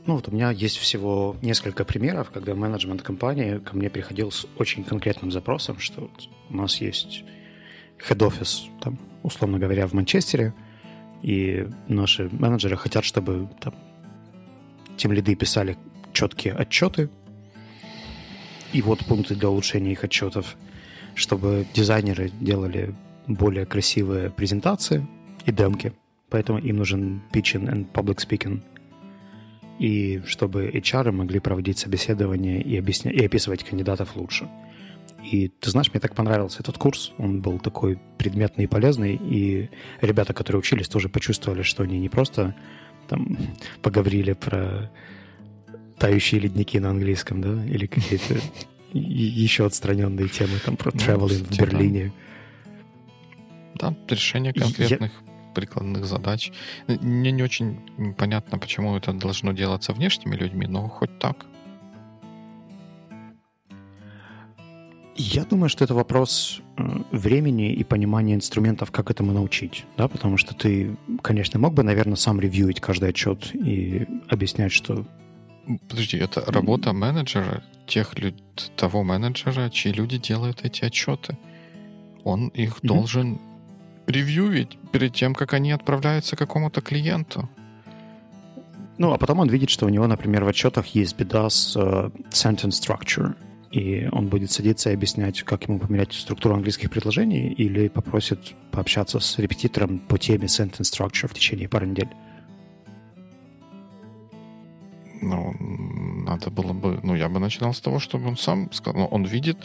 Ну 0.09 0.15
вот 0.15 0.27
у 0.27 0.31
меня 0.31 0.49
есть 0.49 0.77
всего 0.77 1.35
несколько 1.43 1.85
примеров, 1.85 2.31
когда 2.31 2.55
менеджмент 2.55 3.03
компании 3.03 3.59
ко 3.59 3.77
мне 3.77 3.91
приходил 3.91 4.31
с 4.31 4.47
очень 4.57 4.83
конкретным 4.83 5.31
запросом, 5.31 5.77
что 5.77 6.01
вот 6.01 6.29
у 6.49 6.55
нас 6.55 6.81
есть 6.81 7.23
head-офис, 7.99 8.63
там, 8.81 8.97
условно 9.21 9.59
говоря, 9.59 9.85
в 9.85 9.93
Манчестере, 9.93 10.55
и 11.21 11.67
наши 11.87 12.27
менеджеры 12.31 12.75
хотят, 12.75 13.05
чтобы 13.05 13.49
там 13.61 13.75
тем 14.97 15.11
лиды 15.11 15.35
писали 15.35 15.77
четкие 16.11 16.55
отчеты, 16.55 17.11
и 18.73 18.81
вот 18.81 19.05
пункты 19.05 19.35
для 19.35 19.49
улучшения 19.49 19.91
их 19.91 20.03
отчетов, 20.03 20.55
чтобы 21.13 21.67
дизайнеры 21.75 22.31
делали 22.41 22.95
более 23.27 23.67
красивые 23.67 24.31
презентации 24.31 25.05
и 25.45 25.51
демки. 25.51 25.93
Поэтому 26.31 26.57
им 26.57 26.77
нужен 26.77 27.21
pitching 27.31 27.71
and 27.71 27.91
public 27.91 28.17
speaking– 28.27 28.63
и 29.79 30.21
чтобы 30.25 30.69
HR 30.69 31.11
могли 31.11 31.39
проводить 31.39 31.79
собеседование 31.79 32.61
и, 32.61 32.77
объясня... 32.77 33.11
и 33.11 33.25
описывать 33.25 33.63
кандидатов 33.63 34.15
лучше. 34.15 34.47
И 35.23 35.47
ты 35.47 35.69
знаешь, 35.71 35.91
мне 35.91 35.99
так 35.99 36.15
понравился 36.15 36.59
этот 36.59 36.77
курс. 36.77 37.13
Он 37.17 37.41
был 37.41 37.59
такой 37.59 37.99
предметный 38.17 38.65
и 38.65 38.67
полезный. 38.67 39.15
И 39.15 39.69
ребята, 40.01 40.33
которые 40.33 40.59
учились, 40.59 40.87
тоже 40.87 41.09
почувствовали, 41.09 41.61
что 41.61 41.83
они 41.83 41.99
не 41.99 42.09
просто 42.09 42.55
там 43.07 43.37
поговорили 43.81 44.33
про 44.33 44.91
тающие 45.97 46.41
ледники 46.41 46.79
на 46.79 46.89
английском, 46.89 47.41
да, 47.41 47.65
или 47.65 47.85
какие-то 47.85 48.35
еще 48.93 49.65
отстраненные 49.65 50.27
темы, 50.27 50.59
там, 50.63 50.77
про 50.77 50.91
ну, 50.93 50.99
traveling 50.99 51.43
в 51.45 51.57
Берлине. 51.57 52.13
Да, 53.75 53.95
решение 54.09 54.53
конкретных 54.53 55.11
прикладных 55.59 56.05
задач. 56.05 56.51
Мне 56.87 57.31
не 57.31 57.43
очень 57.43 57.77
понятно, 58.17 58.57
почему 58.57 58.95
это 58.95 59.13
должно 59.13 59.51
делаться 59.53 59.93
внешними 59.93 60.35
людьми, 60.35 60.67
но 60.67 60.87
хоть 60.87 61.19
так. 61.19 61.45
Я 65.15 65.43
думаю, 65.43 65.67
что 65.69 65.83
это 65.83 65.93
вопрос 65.93 66.61
времени 67.11 67.73
и 67.73 67.83
понимания 67.83 68.35
инструментов, 68.35 68.89
как 68.89 69.11
этому 69.11 69.33
научить, 69.33 69.85
да, 69.97 70.07
потому 70.07 70.37
что 70.37 70.55
ты, 70.55 70.95
конечно, 71.21 71.59
мог 71.59 71.73
бы, 71.73 71.83
наверное, 71.83 72.15
сам 72.15 72.39
ревьюить 72.39 72.79
каждый 72.79 73.09
отчет 73.09 73.53
и 73.53 74.07
объяснять, 74.29 74.71
что... 74.71 75.05
Подожди, 75.89 76.17
это 76.17 76.41
работа 76.47 76.93
менеджера, 76.93 77.63
тех 77.85 78.17
люд... 78.17 78.35
того 78.77 79.03
менеджера, 79.03 79.69
чьи 79.69 79.91
люди 79.91 80.17
делают 80.17 80.63
эти 80.63 80.85
отчеты. 80.85 81.37
Он 82.23 82.47
их 82.47 82.77
mm-hmm. 82.77 82.87
должен 82.87 83.39
ревьюить 84.09 84.77
перед 84.91 85.13
тем, 85.13 85.33
как 85.33 85.53
они 85.53 85.71
отправляются 85.71 86.35
какому-то 86.35 86.81
клиенту. 86.81 87.49
Ну, 88.97 89.13
а 89.13 89.17
потом 89.17 89.39
он 89.39 89.49
видит, 89.49 89.69
что 89.69 89.85
у 89.85 89.89
него, 89.89 90.07
например, 90.07 90.43
в 90.43 90.47
отчетах 90.49 90.87
есть 90.87 91.17
беда 91.17 91.49
с 91.49 91.77
uh, 91.77 92.11
sentence 92.31 92.71
structure, 92.71 93.35
и 93.71 94.09
он 94.11 94.27
будет 94.27 94.51
садиться 94.51 94.89
и 94.89 94.93
объяснять, 94.93 95.43
как 95.43 95.67
ему 95.69 95.79
поменять 95.79 96.13
структуру 96.13 96.55
английских 96.55 96.89
предложений, 96.89 97.53
или 97.53 97.87
попросит 97.87 98.55
пообщаться 98.71 99.19
с 99.19 99.39
репетитором 99.39 99.99
по 99.99 100.17
теме 100.17 100.47
sentence 100.47 100.91
structure 100.91 101.27
в 101.27 101.33
течение 101.33 101.69
пары 101.69 101.87
недель. 101.87 102.09
Ну, 105.21 105.53
надо 106.25 106.49
было 106.49 106.73
бы... 106.73 106.99
Ну, 107.03 107.15
я 107.15 107.29
бы 107.29 107.39
начинал 107.39 107.73
с 107.73 107.79
того, 107.79 107.99
чтобы 107.99 108.27
он 108.27 108.37
сам 108.37 108.71
сказал... 108.71 109.01
Ну, 109.01 109.07
он 109.07 109.23
видит 109.23 109.57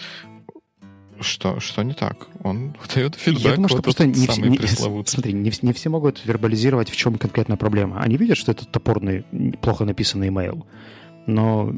что, 1.24 1.60
что 1.60 1.82
не 1.82 1.94
так? 1.94 2.28
Он 2.42 2.76
дает 2.94 3.16
фидбэк. 3.16 3.42
Я 3.42 3.54
думаю, 3.54 3.68
что 3.68 3.78
вот 3.78 3.84
просто 3.84 4.06
не, 4.06 4.26
самый 4.26 4.50
не. 4.50 4.58
Смотри, 5.06 5.32
не, 5.32 5.52
не 5.62 5.72
все 5.72 5.88
могут 5.88 6.24
вербализировать, 6.24 6.90
в 6.90 6.96
чем 6.96 7.18
конкретно 7.18 7.56
проблема. 7.56 8.00
Они 8.00 8.16
видят, 8.16 8.36
что 8.36 8.52
это 8.52 8.64
топорный, 8.66 9.24
плохо 9.60 9.84
написанный 9.84 10.28
имейл, 10.28 10.66
но 11.26 11.74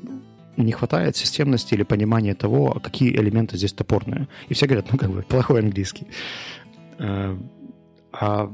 не 0.57 0.73
хватает 0.73 1.17
системности 1.17 1.75
или 1.75 1.83
понимания 1.83 2.35
того, 2.35 2.81
какие 2.83 3.15
элементы 3.15 3.57
здесь 3.57 3.73
топорные. 3.73 4.29
И 4.49 4.55
все 4.55 4.67
говорят, 4.67 4.91
ну, 4.93 4.99
как 4.99 5.11
бы, 5.11 5.23
плохой 5.23 5.61
английский. 5.61 6.07
Э, 6.99 7.37
а 8.13 8.53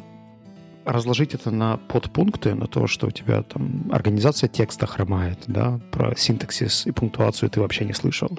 разложить 0.85 1.35
это 1.35 1.51
на 1.51 1.77
подпункты, 1.77 2.55
на 2.55 2.67
то, 2.67 2.87
что 2.87 3.07
у 3.07 3.11
тебя 3.11 3.43
там 3.43 3.89
организация 3.93 4.49
текста 4.49 4.87
хромает, 4.87 5.39
да, 5.47 5.81
про 5.93 6.17
синтаксис 6.17 6.87
и 6.87 6.91
пунктуацию 6.91 7.51
ты 7.51 7.61
вообще 7.61 7.85
не 7.85 7.93
слышал 7.93 8.37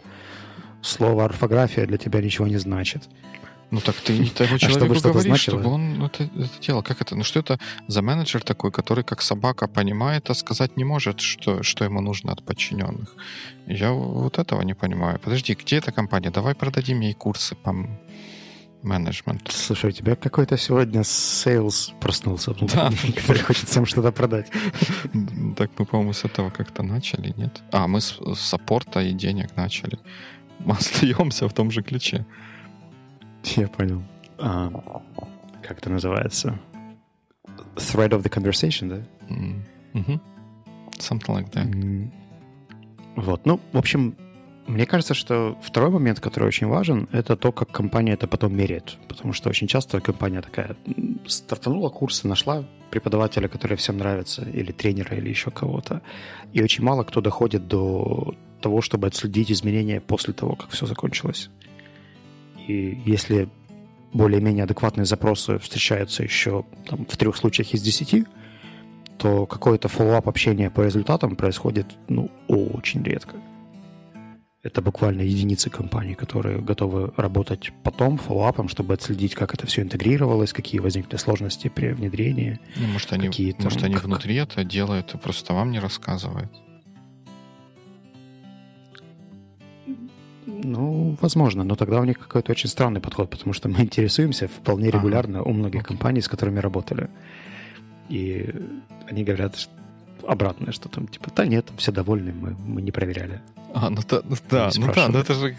слово 0.84 1.26
орфография 1.26 1.86
для 1.86 1.98
тебя 1.98 2.22
ничего 2.22 2.48
не 2.48 2.58
значит. 2.58 3.04
Ну 3.72 3.80
так 3.80 3.96
ты 3.96 4.30
тому 4.30 4.60
человеку 4.60 4.93
а 4.93 4.96
чтобы 4.96 5.13
говоришь, 5.13 5.41
чтобы 5.41 5.67
он 5.67 6.04
это, 6.04 6.26
это 6.26 6.62
делал. 6.62 6.84
Как 6.84 7.02
это? 7.02 7.15
Ну 7.15 7.24
что 7.24 7.39
это 7.39 7.58
за 7.88 8.04
менеджер 8.04 8.43
такой, 8.43 8.72
который 8.72 9.04
как 9.04 9.24
собака 9.24 9.67
понимает, 9.67 10.30
а 10.30 10.36
сказать 10.36 10.78
не 10.78 10.84
может, 10.84 11.19
что, 11.19 11.63
что 11.63 11.84
ему 11.84 12.00
нужно 12.00 12.34
от 12.34 12.43
подчиненных? 12.43 13.15
Я 13.65 13.91
вот 13.91 14.38
этого 14.38 14.62
не 14.62 14.76
понимаю. 14.76 15.19
Подожди, 15.19 15.56
где 15.56 15.78
эта 15.78 15.91
компания? 15.91 16.30
Давай 16.30 16.54
продадим 16.54 17.00
ей 17.00 17.13
курсы 17.13 17.56
по 17.56 17.74
менеджменту. 18.84 19.52
Слушай, 19.52 19.89
у 19.89 19.91
тебя 19.91 20.15
какой-то 20.15 20.56
сегодня 20.58 21.04
sales 21.04 21.94
проснулся, 22.00 22.54
да. 22.62 22.91
который 23.15 23.41
хочет 23.41 23.69
всем 23.69 23.88
что-то 23.88 24.12
продать. 24.12 24.52
Так 25.58 25.72
мы, 25.80 25.86
по-моему, 25.86 26.13
с 26.13 26.26
этого 26.26 26.52
как-то 26.52 26.84
начали, 26.84 27.34
нет? 27.38 27.63
А, 27.72 27.88
мы 27.88 28.02
с 28.02 28.19
support 28.36 28.92
а 28.92 29.00
и 29.00 29.13
денег 29.13 29.56
начали 29.56 29.98
мы 30.60 30.76
остаемся 30.76 31.48
в 31.48 31.54
том 31.54 31.72
же 31.72 31.82
ключе. 31.82 32.26
Я 33.56 33.68
понял. 33.68 34.04
А, 34.38 34.72
как 35.62 35.78
это 35.80 35.89
называется? 35.89 36.60
Thread 37.76 38.10
of 38.10 38.24
the 38.24 38.30
conversation, 38.30 38.89
да? 38.89 39.02
Mm-hmm. 39.94 40.20
Something 41.00 41.36
like 41.36 41.52
that. 41.52 41.70
Mm. 41.70 42.10
Вот. 43.16 43.46
Ну, 43.46 43.60
в 43.72 43.78
общем, 43.78 44.16
мне 44.68 44.86
кажется, 44.86 45.13
что 45.13 45.58
второй 45.62 45.89
момент, 45.89 46.20
который 46.20 46.48
очень 46.48 46.68
важен, 46.68 47.10
это 47.12 47.36
то, 47.36 47.52
как 47.52 47.72
компания 47.72 48.13
это 48.13 48.28
потом 48.28 48.56
меряет. 48.56 48.98
Потому 49.08 49.34
что 49.34 49.50
очень 49.50 49.68
часто 49.68 50.00
компания 50.00 50.42
такая 50.42 50.76
стартанула 51.28 51.89
курсы, 51.89 52.28
нашла 52.28 52.63
преподавателя, 52.89 53.48
который 53.48 53.76
всем 53.76 53.98
нравится, 53.98 54.44
или 54.44 54.72
тренера, 54.72 55.18
или 55.18 55.30
еще 55.30 55.52
кого-то. 55.52 56.02
И 56.54 56.63
очень 56.63 56.84
мало 56.84 57.04
кто 57.04 57.22
доходит 57.22 57.68
до 57.68 58.36
того, 58.63 58.82
чтобы 58.82 59.08
отследить 59.08 59.52
изменения 59.52 60.02
после 60.02 60.34
того, 60.34 60.56
как 60.56 60.69
все 60.69 60.86
закончилось. 60.86 61.49
И 62.67 63.02
если 63.06 63.49
более-менее 64.13 64.63
адекватные 64.63 65.06
запросы 65.06 65.58
встречаются 65.58 66.23
еще 66.23 66.63
там, 66.88 67.06
в 67.06 67.17
трех 67.17 67.36
случаях 67.36 67.73
из 67.73 67.82
десяти, 67.82 68.26
то 69.17 69.45
какое-то 69.45 69.88
follow-up 69.88 70.28
общения 70.28 70.69
по 70.69 70.82
результатам 70.82 71.36
происходит 71.36 71.88
ну, 72.10 72.30
очень 72.47 73.04
редко. 73.04 73.36
Это 74.63 74.82
буквально 74.82 75.23
единицы 75.23 75.69
компаний, 75.69 76.15
которые 76.15 76.60
готовы 76.60 77.12
работать 77.17 77.73
потом, 77.84 78.17
фоллоуапом, 78.17 78.69
чтобы 78.69 78.93
отследить, 78.93 79.36
как 79.36 79.54
это 79.54 79.67
все 79.67 79.82
интегрировалось, 79.82 80.54
какие 80.54 80.80
возникли 80.80 81.17
сложности 81.17 81.67
при 81.67 81.88
внедрении. 81.93 82.60
Ну, 82.78 82.88
может, 82.88 83.12
они, 83.12 83.28
может, 83.60 83.84
они 83.84 83.95
как... 83.95 84.06
внутри 84.06 84.36
это 84.36 84.63
делают, 84.63 85.13
и 85.15 85.17
просто 85.17 85.54
вам 85.54 85.71
не 85.71 85.80
рассказывают. 85.80 86.49
Ну, 90.63 91.17
возможно, 91.21 91.63
но 91.63 91.76
тогда 91.76 91.99
у 91.99 92.06
них 92.06 92.19
какой-то 92.19 92.52
очень 92.52 92.69
странный 92.69 93.02
подход, 93.02 93.30
потому 93.30 93.54
что 93.54 93.69
мы 93.69 93.82
интересуемся 93.82 94.47
вполне 94.47 94.89
регулярно 94.89 95.39
ага. 95.39 95.49
у 95.49 95.54
многих 95.54 95.82
okay. 95.82 95.88
компаний, 95.88 96.21
с 96.21 96.28
которыми 96.28 96.60
работали. 96.60 97.10
И 98.10 98.49
они 99.10 99.23
говорят 99.23 99.69
обратное, 100.28 100.71
что 100.71 100.89
там 100.89 101.08
типа, 101.08 101.32
да 101.36 101.45
нет, 101.45 101.71
все 101.78 101.91
довольны, 101.91 102.34
мы, 102.34 102.52
мы 102.52 102.82
не 102.82 102.91
проверяли. 102.91 103.41
А, 103.73 103.89
ну, 103.89 104.02
та, 104.02 104.21
ну 104.23 104.36
да, 104.49 104.69
ну 104.76 104.93
да, 104.93 105.08
ну 105.10 105.19
это 105.19 105.34
же 105.34 105.56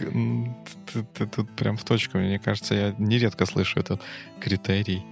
ты, 0.92 1.04
ты, 1.14 1.26
тут 1.26 1.50
прям 1.50 1.76
в 1.76 1.84
точку. 1.84 2.18
Мне 2.18 2.38
кажется, 2.38 2.74
я 2.74 2.94
нередко 2.98 3.44
слышу 3.44 3.80
этот 3.80 4.00
критерий 4.40 5.02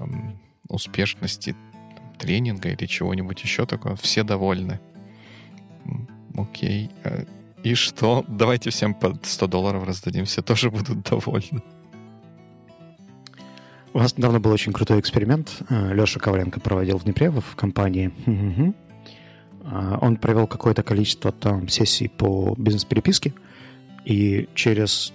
эм, 0.00 0.38
успешности 0.68 1.54
тренинга 2.18 2.68
или 2.68 2.86
чего-нибудь 2.86 3.42
еще 3.42 3.64
такого. 3.64 3.96
Все 3.96 4.24
довольны. 4.24 4.80
Окей. 6.36 6.90
И 7.62 7.74
что? 7.74 8.24
Давайте 8.26 8.70
всем 8.70 8.94
по 8.94 9.16
100 9.22 9.46
долларов 9.46 9.84
раздадим, 9.84 10.24
все 10.24 10.42
тоже 10.42 10.70
будут 10.70 11.02
довольны. 11.02 11.62
У 13.94 13.98
нас 13.98 14.16
недавно 14.16 14.40
был 14.40 14.50
очень 14.50 14.72
крутой 14.72 15.00
эксперимент. 15.00 15.62
Э, 15.68 15.92
Леша 15.94 16.18
Коваленко 16.18 16.60
проводил 16.60 16.98
в 16.98 17.04
Днепре 17.04 17.30
в 17.30 17.56
компании. 17.56 18.10
А, 19.64 19.98
он 20.00 20.16
провел 20.16 20.46
какое-то 20.46 20.82
количество 20.82 21.30
там 21.30 21.68
сессий 21.68 22.08
по 22.08 22.54
бизнес-переписке, 22.58 23.32
и 24.04 24.48
через 24.54 25.12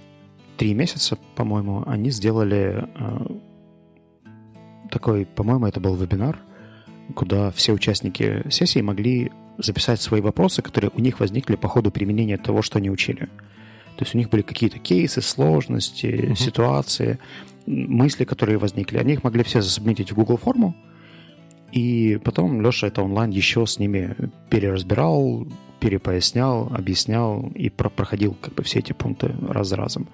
три 0.56 0.74
месяца, 0.74 1.18
по-моему, 1.36 1.84
они 1.86 2.12
сделали 2.12 2.88
э, 2.96 3.26
такой, 4.90 5.26
по-моему, 5.26 5.68
это 5.68 5.80
был 5.80 5.96
вебинар, 5.96 6.40
куда 7.14 7.52
все 7.52 7.74
участники 7.74 8.44
сессии 8.50 8.80
могли 8.80 9.32
записать 9.58 10.02
свои 10.02 10.22
вопросы, 10.22 10.62
которые 10.62 10.92
у 10.94 11.00
них 11.00 11.20
возникли 11.20 11.56
по 11.56 11.68
ходу 11.68 11.92
применения 11.92 12.38
того, 12.38 12.62
что 12.62 12.78
они 12.78 12.90
учили. 12.90 13.30
То 13.98 14.04
есть 14.04 14.14
у 14.14 14.18
них 14.18 14.30
были 14.30 14.44
какие-то 14.44 14.80
кейсы, 14.80 15.22
сложности, 15.22 16.06
uh-huh. 16.06 16.36
ситуации, 16.36 17.20
мысли, 17.66 18.26
которые 18.26 18.58
возникли. 18.58 18.98
Они 18.98 19.14
их 19.14 19.24
могли 19.24 19.44
все 19.44 19.62
засубмитить 19.62 20.12
в 20.12 20.16
Google 20.16 20.38
форму, 20.38 20.76
и 21.72 22.20
потом 22.24 22.62
Леша 22.62 22.88
это 22.88 23.02
онлайн 23.02 23.32
еще 23.32 23.66
с 23.66 23.80
ними 23.80 24.16
переразбирал, 24.50 25.48
перепояснял, 25.80 26.72
объяснял 26.74 27.52
и 27.56 27.70
про 27.70 27.90
проходил 27.90 28.36
как 28.40 28.54
бы 28.54 28.64
все 28.64 28.80
эти 28.80 28.94
пункты 28.94 29.36
раз 29.48 29.68
за 29.68 29.76
разом. 29.76 30.08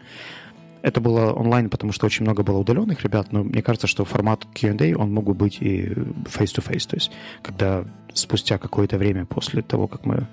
Это 0.83 0.99
было 0.99 1.31
онлайн, 1.31 1.69
потому 1.69 1.93
что 1.93 2.05
очень 2.05 2.23
много 2.25 2.43
было 2.43 2.57
удаленных 2.57 3.03
ребят, 3.03 3.31
но 3.31 3.41
мне 3.41 3.61
кажется, 3.61 3.87
что 3.87 4.03
формат 4.03 4.45
Q&A, 4.53 4.93
он 4.95 5.13
мог 5.13 5.23
бы 5.23 5.33
быть 5.33 5.61
и 5.61 5.85
face-to-face, 6.25 6.89
то 6.89 6.97
есть 6.97 7.11
когда 7.41 7.85
спустя 8.13 8.57
какое-то 8.57 8.97
время 8.97 9.25
после 9.25 9.61
того, 9.61 9.87
как 9.87 10.05
мы 10.05 10.27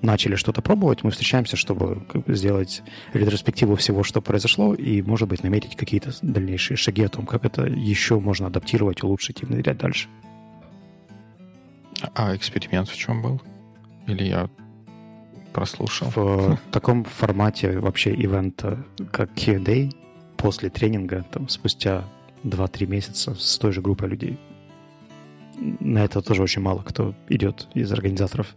начали 0.00 0.34
что-то 0.34 0.62
пробовать, 0.62 1.04
мы 1.04 1.10
встречаемся, 1.10 1.56
чтобы 1.56 2.06
сделать 2.26 2.82
ретроспективу 3.12 3.76
всего, 3.76 4.02
что 4.02 4.22
произошло, 4.22 4.74
и, 4.74 5.02
может 5.02 5.28
быть, 5.28 5.42
наметить 5.42 5.76
какие-то 5.76 6.10
дальнейшие 6.22 6.78
шаги 6.78 7.02
о 7.02 7.10
том, 7.10 7.26
как 7.26 7.44
это 7.44 7.66
еще 7.66 8.18
можно 8.18 8.46
адаптировать, 8.46 9.02
улучшить 9.02 9.42
и 9.42 9.46
внедрять 9.46 9.76
дальше. 9.76 10.08
А 12.14 12.34
эксперимент 12.34 12.88
в 12.88 12.96
чем 12.96 13.20
был? 13.20 13.42
Или 14.06 14.24
я 14.24 14.48
прослушал. 15.52 16.10
В 16.14 16.58
таком 16.70 17.04
формате 17.04 17.78
вообще 17.78 18.14
ивента, 18.14 18.84
как 19.10 19.30
Q&A, 19.34 19.90
после 20.36 20.70
тренинга, 20.70 21.24
там, 21.30 21.48
спустя 21.48 22.04
2-3 22.44 22.86
месяца 22.86 23.34
с 23.34 23.58
той 23.58 23.72
же 23.72 23.80
группой 23.80 24.08
людей. 24.08 24.38
На 25.80 26.04
это 26.04 26.22
тоже 26.22 26.42
очень 26.42 26.62
мало 26.62 26.82
кто 26.82 27.14
идет 27.28 27.68
из 27.74 27.92
организаторов. 27.92 28.54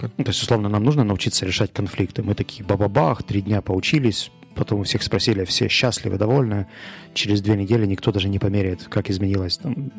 Ну, 0.00 0.24
то 0.24 0.30
есть, 0.30 0.42
условно, 0.42 0.68
нам 0.68 0.82
нужно 0.82 1.04
научиться 1.04 1.46
решать 1.46 1.72
конфликты. 1.72 2.22
Мы 2.22 2.34
такие 2.34 2.64
бабабах, 2.64 3.22
три 3.22 3.40
дня 3.40 3.62
поучились, 3.62 4.30
потом 4.54 4.80
у 4.80 4.82
всех 4.82 5.02
спросили, 5.02 5.44
все 5.44 5.68
счастливы, 5.68 6.18
довольны. 6.18 6.66
Через 7.14 7.40
две 7.40 7.56
недели 7.56 7.86
никто 7.86 8.10
даже 8.10 8.28
не 8.28 8.38
померяет, 8.38 8.84
как 8.84 9.10
изменилось 9.10 9.58
там, 9.58 9.92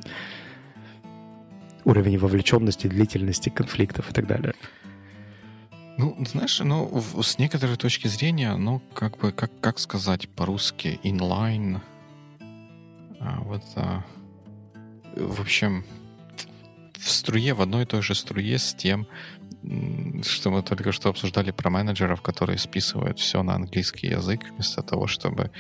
уровень 1.86 2.18
вовлеченности, 2.18 2.88
длительности 2.88 3.50
конфликтов 3.50 4.10
и 4.10 4.14
так 4.14 4.28
далее. 4.28 4.54
Ну, 5.98 6.18
знаешь, 6.26 6.60
ну, 6.60 7.02
с 7.22 7.38
некоторой 7.38 7.78
точки 7.78 8.08
зрения, 8.08 8.56
ну, 8.56 8.82
как 8.94 9.18
бы, 9.18 9.32
как, 9.32 9.52
как 9.60 9.78
сказать 9.78 10.28
по-русски, 10.28 11.00
inline, 11.04 11.82
а, 13.20 13.40
вот, 13.42 13.64
а, 13.76 14.04
в 15.16 15.40
общем, 15.40 15.86
в 16.98 17.12
струе, 17.12 17.54
в 17.54 17.62
одной 17.62 17.84
и 17.84 17.86
той 17.86 18.02
же 18.02 18.16
струе 18.16 18.58
с 18.58 18.74
тем, 18.74 19.08
что 20.24 20.50
мы 20.50 20.64
только 20.64 20.92
что 20.92 21.10
обсуждали 21.10 21.52
про 21.52 21.70
менеджеров, 21.70 22.22
которые 22.22 22.58
списывают 22.58 23.20
все 23.20 23.44
на 23.44 23.56
английский 23.56 24.08
язык, 24.08 24.42
вместо 24.52 24.82
того, 24.82 25.08
чтобы 25.08 25.52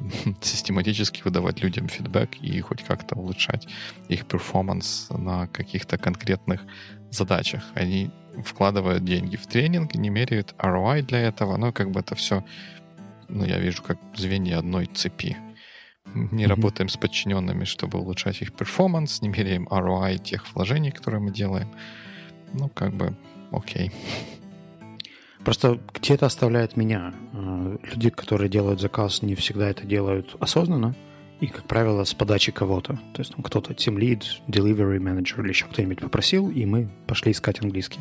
систематически 0.40 1.22
выдавать 1.22 1.62
людям 1.62 1.88
feedback 1.88 2.36
и 2.40 2.60
хоть 2.60 2.82
как-то 2.82 3.16
улучшать 3.16 3.68
их 4.08 4.26
performance 4.26 5.08
на 5.10 5.46
каких-то 5.48 5.98
конкретных 5.98 6.62
задачах. 7.10 7.62
Они 7.74 8.10
вкладывают 8.44 9.04
деньги 9.04 9.36
в 9.36 9.46
тренинг, 9.46 9.94
не 9.94 10.10
меряют 10.10 10.54
ROI 10.58 11.02
для 11.02 11.20
этого, 11.20 11.56
но 11.56 11.72
как 11.72 11.90
бы 11.90 12.00
это 12.00 12.14
все, 12.14 12.44
ну, 13.28 13.44
я 13.44 13.58
вижу, 13.58 13.82
как 13.82 13.98
звенья 14.16 14.58
одной 14.58 14.86
цепи. 14.86 15.36
Не 16.14 16.44
mm-hmm. 16.44 16.48
работаем 16.48 16.88
с 16.88 16.96
подчиненными, 16.96 17.64
чтобы 17.64 18.00
улучшать 18.00 18.42
их 18.42 18.52
performance, 18.52 19.22
не 19.22 19.28
меряем 19.28 19.68
ROI 19.68 20.18
тех 20.18 20.52
вложений, 20.54 20.90
которые 20.90 21.20
мы 21.20 21.30
делаем. 21.30 21.70
Ну, 22.52 22.68
как 22.68 22.94
бы, 22.94 23.16
окей. 23.50 23.92
Просто 25.44 25.80
где 25.94 26.14
это 26.14 26.26
оставляет 26.26 26.76
меня? 26.76 27.12
А, 27.32 27.76
люди, 27.82 28.10
которые 28.10 28.48
делают 28.48 28.80
заказ, 28.80 29.22
не 29.22 29.34
всегда 29.34 29.68
это 29.68 29.86
делают 29.86 30.36
осознанно 30.40 30.94
и, 31.40 31.48
как 31.48 31.64
правило, 31.64 32.04
с 32.04 32.14
подачи 32.14 32.52
кого-то. 32.52 32.94
То 33.14 33.20
есть 33.20 33.32
там 33.32 33.42
кто-то 33.42 33.72
team 33.72 33.96
lead, 33.96 34.22
delivery 34.46 34.98
manager 34.98 35.40
или 35.42 35.48
еще 35.48 35.66
кто-нибудь 35.66 36.00
попросил, 36.00 36.48
и 36.48 36.64
мы 36.64 36.88
пошли 37.08 37.32
искать 37.32 37.60
английский. 37.60 38.00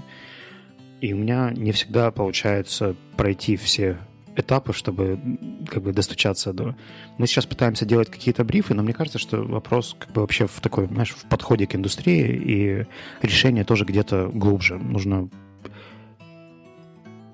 И 1.02 1.14
у 1.14 1.18
меня 1.18 1.50
не 1.50 1.72
всегда 1.72 2.12
получается 2.12 2.96
пройти 3.18 3.56
все 3.56 3.98
этапы, 4.36 4.74
чтобы 4.74 5.20
как 5.68 5.82
бы 5.84 5.92
достучаться 5.92 6.54
до... 6.54 6.76
Мы 7.18 7.26
сейчас 7.26 7.48
пытаемся 7.48 7.86
делать 7.86 8.10
какие-то 8.10 8.44
брифы, 8.44 8.76
но 8.76 8.84
мне 8.84 8.94
кажется, 8.94 9.18
что 9.18 9.44
вопрос 9.44 9.96
как 9.98 10.12
бы 10.12 10.22
вообще 10.22 10.46
в 10.48 10.62
такой, 10.62 10.86
знаешь, 10.86 11.12
в 11.12 11.26
подходе 11.28 11.66
к 11.66 11.76
индустрии, 11.76 12.28
и 12.28 12.86
решение 13.26 13.64
тоже 13.64 13.86
где-то 13.86 14.30
глубже. 14.32 14.78
Нужно 14.78 15.30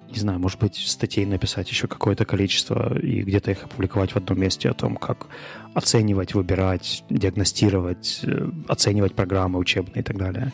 не 0.10 0.20
знаю, 0.20 0.39
может 0.39 0.60
быть, 0.60 0.76
статей 0.76 1.26
написать 1.26 1.70
еще 1.70 1.88
какое-то 1.88 2.26
количество 2.26 2.98
и 2.98 3.22
где-то 3.22 3.52
их 3.52 3.63
опубликовать 3.63 4.12
в 4.12 4.17
одном 4.17 4.39
месте 4.39 4.70
о 4.70 4.74
том, 4.74 4.96
как 4.96 5.28
оценивать, 5.74 6.34
выбирать, 6.34 7.04
диагностировать, 7.10 8.22
э, 8.24 8.50
оценивать 8.67 9.13
программы 9.15 9.60
учебные 9.60 10.02
и 10.02 10.04
так 10.04 10.17
далее. 10.17 10.54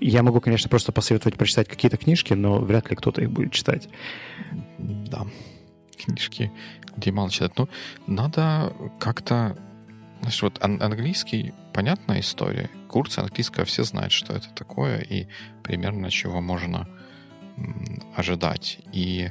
Я 0.00 0.22
могу, 0.22 0.40
конечно, 0.40 0.68
просто 0.68 0.92
посоветовать 0.92 1.36
прочитать 1.36 1.68
какие-то 1.68 1.96
книжки, 1.96 2.34
но 2.34 2.58
вряд 2.60 2.90
ли 2.90 2.96
кто-то 2.96 3.22
их 3.22 3.30
будет 3.30 3.52
читать. 3.52 3.88
Да, 4.78 5.26
книжки 5.96 6.50
где 6.96 7.12
мало 7.12 7.30
читать. 7.30 7.52
Ну, 7.56 7.68
надо 8.06 8.72
как-то... 8.98 9.56
Знаешь, 10.20 10.42
вот 10.42 10.62
английский, 10.62 11.52
понятная 11.74 12.20
история. 12.20 12.70
Курсы 12.88 13.18
английского 13.18 13.66
все 13.66 13.84
знают, 13.84 14.12
что 14.12 14.32
это 14.32 14.48
такое, 14.54 15.00
и 15.00 15.26
примерно 15.62 16.10
чего 16.10 16.40
можно 16.40 16.88
ожидать. 18.16 18.78
И 18.92 19.30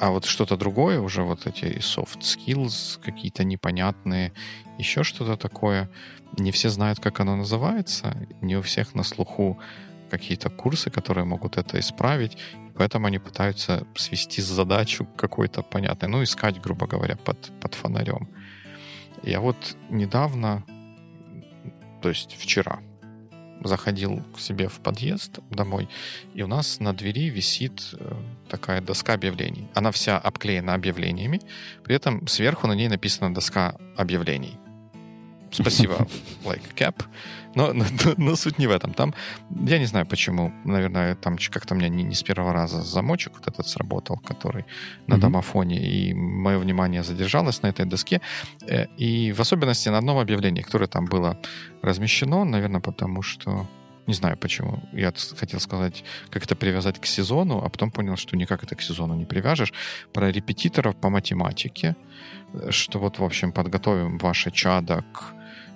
а 0.00 0.10
вот 0.10 0.24
что-то 0.24 0.56
другое, 0.56 1.00
уже 1.00 1.22
вот 1.22 1.46
эти 1.46 1.78
soft 1.78 2.20
skills 2.20 3.00
какие-то 3.02 3.44
непонятные, 3.44 4.32
еще 4.78 5.04
что-то 5.04 5.36
такое, 5.36 5.88
не 6.36 6.50
все 6.50 6.68
знают, 6.68 6.98
как 7.00 7.20
оно 7.20 7.36
называется, 7.36 8.26
не 8.40 8.56
у 8.56 8.62
всех 8.62 8.94
на 8.94 9.04
слуху 9.04 9.58
какие-то 10.10 10.50
курсы, 10.50 10.90
которые 10.90 11.24
могут 11.24 11.56
это 11.56 11.78
исправить, 11.78 12.36
поэтому 12.76 13.06
они 13.06 13.18
пытаются 13.18 13.86
свести 13.94 14.42
задачу 14.42 15.06
какой-то 15.16 15.62
понятной, 15.62 16.08
ну, 16.08 16.22
искать, 16.22 16.60
грубо 16.60 16.86
говоря, 16.86 17.16
под, 17.16 17.52
под 17.60 17.74
фонарем. 17.74 18.28
Я 19.22 19.40
вот 19.40 19.56
недавно, 19.90 20.64
то 22.02 22.08
есть 22.08 22.36
вчера, 22.36 22.80
заходил 23.62 24.22
к 24.34 24.40
себе 24.40 24.68
в 24.68 24.80
подъезд 24.80 25.38
домой, 25.50 25.88
и 26.34 26.42
у 26.42 26.46
нас 26.46 26.80
на 26.80 26.92
двери 26.92 27.30
висит 27.30 27.82
э, 27.92 28.14
такая 28.48 28.80
доска 28.80 29.14
объявлений. 29.14 29.68
Она 29.74 29.90
вся 29.90 30.18
обклеена 30.18 30.74
объявлениями, 30.74 31.40
при 31.82 31.96
этом 31.96 32.26
сверху 32.26 32.66
на 32.66 32.72
ней 32.72 32.88
написана 32.88 33.34
доска 33.34 33.76
объявлений. 33.96 34.58
Спасибо, 35.54 36.06
like 36.44 36.74
cap. 36.76 37.04
Но, 37.54 37.72
но, 37.72 37.84
но 38.16 38.36
суть 38.36 38.58
не 38.58 38.66
в 38.66 38.70
этом. 38.70 38.92
Там, 38.94 39.14
я 39.68 39.78
не 39.78 39.86
знаю 39.86 40.06
почему, 40.06 40.52
наверное, 40.64 41.14
там 41.14 41.36
как-то 41.50 41.74
у 41.74 41.78
меня 41.78 41.88
не, 41.88 42.02
не 42.02 42.14
с 42.14 42.22
первого 42.22 42.52
раза 42.52 42.82
замочек 42.82 43.32
вот 43.34 43.46
этот 43.46 43.68
сработал, 43.68 44.16
который 44.16 44.64
на 45.06 45.14
mm-hmm. 45.14 45.20
домофоне, 45.20 45.76
и 45.76 46.14
мое 46.14 46.58
внимание 46.58 47.02
задержалось 47.02 47.62
на 47.62 47.68
этой 47.68 47.86
доске. 47.86 48.20
Э, 48.66 48.86
и 48.98 49.32
в 49.32 49.40
особенности 49.40 49.88
на 49.90 49.98
одном 49.98 50.18
объявлении, 50.18 50.62
которое 50.62 50.88
там 50.88 51.04
было 51.06 51.36
размещено, 51.82 52.44
наверное, 52.44 52.80
потому 52.80 53.22
что 53.22 53.66
Не 54.06 54.14
знаю 54.14 54.36
почему. 54.36 54.82
Я 54.92 55.12
хотел 55.38 55.60
сказать, 55.60 56.04
как 56.30 56.44
это 56.44 56.56
привязать 56.56 57.00
к 57.00 57.06
сезону, 57.06 57.62
а 57.64 57.68
потом 57.68 57.90
понял, 57.90 58.16
что 58.16 58.36
никак 58.36 58.62
это 58.62 58.76
к 58.76 58.82
сезону 58.82 59.14
не 59.14 59.24
привяжешь. 59.24 59.72
Про 60.12 60.30
репетиторов 60.30 60.94
по 60.96 61.08
математике, 61.08 61.94
что 62.70 62.98
вот, 62.98 63.18
в 63.18 63.24
общем, 63.24 63.52
подготовим 63.52 64.18
ваше 64.18 64.50
чадо 64.50 65.04
к 65.12 65.34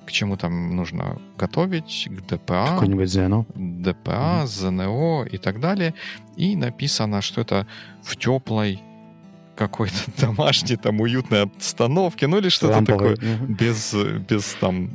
к 0.09 0.13
чему 0.13 0.37
там 0.37 0.75
нужно 0.75 1.21
готовить, 1.37 2.09
к 2.11 2.27
ДПА. 2.27 2.67
Какой-нибудь 2.67 3.11
ЗНО. 3.11 3.45
ДПА, 3.55 4.43
mm-hmm. 4.43 4.47
ЗНО 4.47 5.25
и 5.31 5.39
так 5.39 5.61
далее. 5.61 5.95
И 6.37 6.57
написано, 6.57 7.21
что 7.21 7.43
это 7.43 7.67
в 8.03 8.17
теплой 8.17 8.81
какой-то 9.59 9.97
домашней, 10.27 10.77
там, 10.77 11.01
уютной 11.01 11.43
обстановке, 11.43 12.27
ну 12.27 12.39
или 12.39 12.49
что-то 12.49 12.85
такое, 12.85 13.15
угу. 13.15 13.47
без, 13.47 13.95
без 14.29 14.57
там 14.61 14.91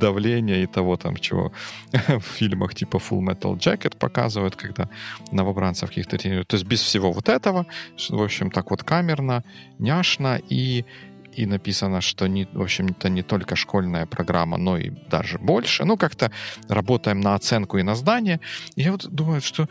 давления 0.00 0.62
и 0.62 0.66
того 0.66 0.96
там, 0.96 1.16
чего 1.16 1.52
в 1.92 2.20
фильмах 2.20 2.74
типа 2.74 2.96
Full 2.96 3.20
Metal 3.20 3.56
Jacket 3.56 3.96
показывают, 3.96 4.56
когда 4.56 4.88
новобранцев 5.32 5.88
каких-то 5.88 6.18
тренируют. 6.18 6.48
То 6.48 6.56
есть 6.56 6.66
без 6.66 6.80
всего 6.82 7.12
вот 7.12 7.28
этого, 7.28 7.66
в 8.10 8.22
общем, 8.22 8.50
так 8.50 8.70
вот 8.70 8.82
камерно, 8.82 9.44
няшно 9.78 10.40
и 10.50 10.84
и 11.38 11.46
написано, 11.46 12.00
что, 12.00 12.26
не, 12.26 12.48
в 12.52 12.62
общем-то, 12.62 13.08
не 13.08 13.22
только 13.22 13.56
школьная 13.56 14.06
программа, 14.06 14.58
но 14.58 14.76
и 14.76 14.90
даже 15.10 15.38
больше. 15.38 15.84
Ну, 15.84 15.96
как-то 15.96 16.30
работаем 16.68 17.20
на 17.20 17.34
оценку 17.34 17.78
и 17.78 17.82
на 17.82 17.94
здание. 17.94 18.40
И 18.76 18.82
я 18.82 18.92
вот 18.92 19.06
думаю, 19.08 19.40
что 19.40 19.68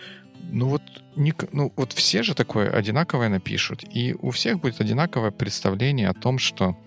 ну 0.50 0.70
вот, 0.70 0.82
не, 1.18 1.34
ну 1.52 1.74
вот 1.76 1.92
все 1.94 2.24
же 2.24 2.34
такое 2.34 2.70
одинаковое 2.70 3.30
напишут, 3.30 3.84
и 3.96 4.16
у 4.22 4.30
всех 4.30 4.60
будет 4.62 4.80
одинаковое 4.82 5.32
представление 5.32 6.10
о 6.10 6.14
том, 6.14 6.40
что 6.40 6.78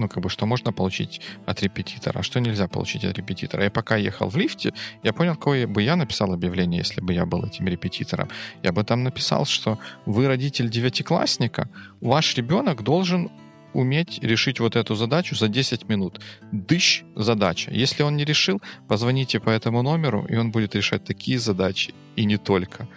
ну, 0.00 0.08
как 0.08 0.22
бы, 0.22 0.30
что 0.30 0.46
можно 0.46 0.72
получить 0.72 1.20
от 1.46 1.62
репетитора, 1.62 2.20
а 2.20 2.22
что 2.22 2.40
нельзя 2.40 2.68
получить 2.68 3.04
от 3.04 3.18
репетитора. 3.18 3.64
Я 3.64 3.70
пока 3.70 3.96
ехал 3.96 4.28
в 4.28 4.36
лифте, 4.36 4.72
я 5.02 5.12
понял, 5.12 5.34
какое 5.34 5.66
бы 5.66 5.82
я 5.82 5.96
написал 5.96 6.32
объявление, 6.32 6.78
если 6.78 7.00
бы 7.00 7.12
я 7.12 7.26
был 7.26 7.44
этим 7.44 7.68
репетитором. 7.68 8.28
Я 8.62 8.72
бы 8.72 8.84
там 8.84 9.04
написал, 9.04 9.44
что 9.44 9.78
вы 10.06 10.26
родитель 10.26 10.68
девятиклассника, 10.70 11.68
ваш 12.00 12.34
ребенок 12.36 12.82
должен 12.82 13.30
уметь 13.72 14.18
решить 14.22 14.60
вот 14.60 14.76
эту 14.76 14.94
задачу 14.94 15.36
за 15.36 15.48
10 15.48 15.88
минут. 15.88 16.20
Дыщ 16.52 17.04
задача. 17.14 17.70
Если 17.70 18.02
он 18.02 18.16
не 18.16 18.24
решил, 18.24 18.60
позвоните 18.88 19.38
по 19.38 19.50
этому 19.50 19.82
номеру, 19.82 20.26
и 20.28 20.36
он 20.36 20.50
будет 20.50 20.74
решать 20.74 21.04
такие 21.04 21.38
задачи, 21.38 21.94
и 22.16 22.24
не 22.24 22.36
только, 22.36 22.88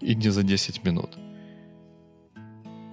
и 0.00 0.14
не 0.14 0.30
за 0.30 0.42
10 0.42 0.84
минут. 0.84 1.10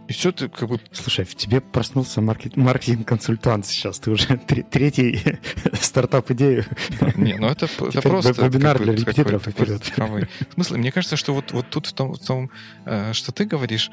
И 0.10 0.14
все 0.14 0.32
ты 0.32 0.50
как 0.50 0.68
бы... 0.68 0.80
Слушай, 0.92 1.24
в 1.24 1.36
тебе 1.36 1.62
проснулся 1.62 2.20
маркет... 2.20 2.58
маркетинг-консультант 2.58 3.68
сейчас. 3.68 4.00
Ты 4.00 4.10
уже 4.10 4.38
третий 4.72 5.22
стартап-идею. 5.74 6.66
Да, 7.00 7.12
не, 7.16 7.36
ну 7.36 7.48
это, 7.48 7.68
это 7.80 8.02
просто... 8.02 8.32
Вебинар 8.44 8.80
для 8.80 8.94
репетиторов 8.94 9.46
вперед. 9.46 9.84
В 9.84 10.54
смысле, 10.56 10.78
мне 10.78 10.92
кажется, 10.92 11.16
что 11.16 11.36
вот, 11.36 11.52
вот 11.52 11.70
тут 11.70 11.86
в 11.86 11.94
том, 11.94 12.14
в 12.14 12.20
том, 12.20 12.50
э, 12.86 13.14
что 13.14 13.32
ты 13.32 13.46
говоришь, 13.46 13.92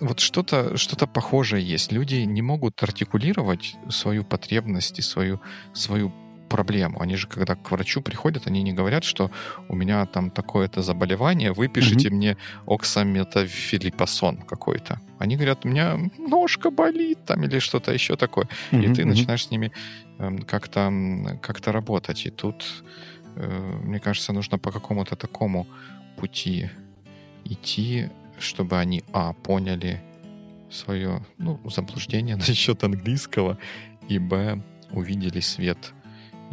вот 0.00 0.20
что-то 0.20 0.76
что 0.76 1.06
похожее 1.06 1.66
есть. 1.66 1.92
Люди 1.92 2.16
не 2.16 2.42
могут 2.42 2.82
артикулировать 2.82 3.76
свою 3.88 4.24
потребность 4.24 4.98
и 4.98 5.02
свою, 5.02 5.40
свою 5.72 6.12
проблему. 6.52 7.00
Они 7.00 7.16
же, 7.16 7.26
когда 7.26 7.54
к 7.54 7.70
врачу 7.70 8.02
приходят, 8.02 8.46
они 8.46 8.62
не 8.62 8.72
говорят, 8.72 9.04
что 9.04 9.30
у 9.68 9.74
меня 9.74 10.06
там 10.06 10.30
такое-то 10.30 10.82
заболевание, 10.82 11.52
выпишите 11.52 12.08
mm-hmm. 12.08 12.14
мне 12.14 12.36
оксаметофилипасон 12.66 14.36
какой-то. 14.36 15.00
Они 15.18 15.36
говорят, 15.36 15.64
у 15.64 15.68
меня 15.68 15.98
ножка 16.18 16.70
болит 16.70 17.18
там 17.26 17.44
или 17.44 17.58
что-то 17.58 17.92
еще 17.92 18.16
такое. 18.16 18.48
Mm-hmm. 18.70 18.92
И 18.92 18.94
ты 18.94 19.04
начинаешь 19.04 19.46
с 19.46 19.50
ними 19.50 19.72
э, 20.18 20.38
как-то, 20.46 20.92
как-то 21.40 21.72
работать. 21.72 22.26
И 22.26 22.30
тут, 22.30 22.84
э, 23.36 23.80
мне 23.84 23.98
кажется, 23.98 24.32
нужно 24.32 24.58
по 24.58 24.70
какому-то 24.70 25.16
такому 25.16 25.66
пути 26.16 26.70
идти, 27.44 28.10
чтобы 28.38 28.78
они, 28.78 29.02
а, 29.12 29.32
поняли 29.32 30.02
свое 30.70 31.24
ну, 31.38 31.58
заблуждение 31.64 32.36
насчет 32.48 32.84
английского, 32.84 33.56
и, 34.08 34.18
б, 34.18 34.62
увидели 34.90 35.40
свет 35.40 35.94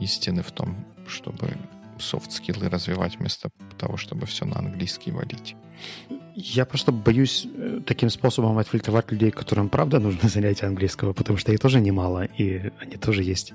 истины 0.02 0.42
в 0.42 0.52
том, 0.52 0.76
чтобы 1.08 1.58
софт-скиллы 2.00 2.70
развивать 2.70 3.18
вместо 3.20 3.50
того, 3.78 3.98
чтобы 3.98 4.26
все 4.26 4.46
на 4.46 4.60
английский 4.60 5.12
валить. 5.12 5.56
Я 6.36 6.66
просто 6.66 6.92
боюсь 6.92 7.48
э, 7.54 7.82
таким 7.86 8.10
способом 8.10 8.58
отфильтровать 8.58 9.12
людей, 9.12 9.32
которым 9.32 9.70
правда 9.70 10.00
нужно 10.00 10.30
занятие 10.30 10.68
английского, 10.68 11.14
потому 11.14 11.38
что 11.38 11.52
их 11.52 11.60
тоже 11.60 11.80
немало, 11.82 12.24
и 12.24 12.72
они 12.80 12.96
тоже 12.98 13.24
есть. 13.24 13.54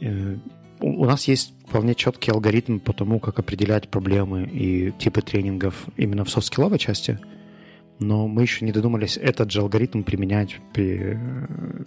Э, 0.00 0.36
у 0.80 1.04
нас 1.04 1.28
есть 1.28 1.54
вполне 1.66 1.94
четкий 1.94 2.30
алгоритм 2.30 2.78
по 2.78 2.92
тому, 2.92 3.20
как 3.20 3.38
определять 3.38 3.88
проблемы 3.88 4.44
и 4.44 4.92
типы 4.92 5.22
тренингов 5.22 5.86
именно 5.96 6.24
в 6.24 6.30
софт-скилловой 6.30 6.78
части, 6.78 7.18
но 8.00 8.26
мы 8.26 8.42
еще 8.42 8.64
не 8.64 8.72
додумались 8.72 9.16
этот 9.16 9.50
же 9.50 9.60
алгоритм 9.60 10.02
применять 10.02 10.56
при 10.72 11.14
э, 11.14 11.84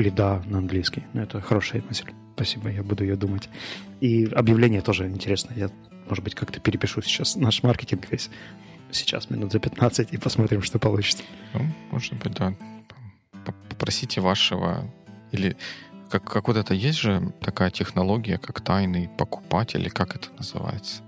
поступлении 0.00 0.10
лида 0.10 0.42
на 0.46 0.58
английский. 0.58 1.02
Это 1.14 1.40
хорошая 1.40 1.82
мысль. 1.82 2.12
Спасибо, 2.34 2.70
я 2.70 2.82
буду 2.82 3.04
ее 3.04 3.16
думать. 3.16 3.48
И 4.00 4.26
объявление 4.36 4.80
тоже 4.80 5.06
интересно. 5.06 5.54
Я, 5.56 5.70
может 6.08 6.24
быть, 6.24 6.34
как-то 6.34 6.60
перепишу 6.60 7.02
сейчас 7.02 7.36
наш 7.36 7.62
маркетинг 7.62 8.10
весь. 8.10 8.30
Сейчас 8.92 9.30
минут 9.30 9.52
за 9.52 9.58
15 9.58 10.12
и 10.12 10.18
посмотрим, 10.18 10.62
что 10.62 10.78
получится. 10.78 11.22
Ну, 11.54 11.60
может 11.92 12.14
быть, 12.14 12.32
да. 12.34 12.54
Попросите 13.68 14.20
вашего... 14.20 14.84
Или 15.32 15.56
как, 16.10 16.24
как 16.24 16.48
вот 16.48 16.56
это 16.56 16.74
есть 16.74 16.98
же 16.98 17.32
такая 17.40 17.70
технология, 17.70 18.38
как 18.38 18.60
тайный 18.60 19.08
покупатель, 19.08 19.80
или 19.80 19.88
как 19.88 20.16
это 20.16 20.28
называется? 20.38 21.02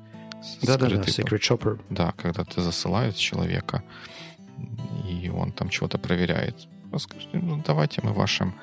Да-да-да, 0.63 1.03
Secret 1.03 1.41
Shopper. 1.41 1.81
Да, 1.91 2.13
когда 2.13 2.45
ты 2.45 2.61
засылают 2.61 3.17
человека, 3.17 3.83
и 5.09 5.29
он 5.29 5.53
там 5.53 5.69
чего-то 5.69 5.99
проверяет. 5.99 6.69
Скажите, 6.99 7.39
ну, 7.39 7.63
давайте 7.67 8.01
мы 8.05 8.13
вашим 8.13 8.55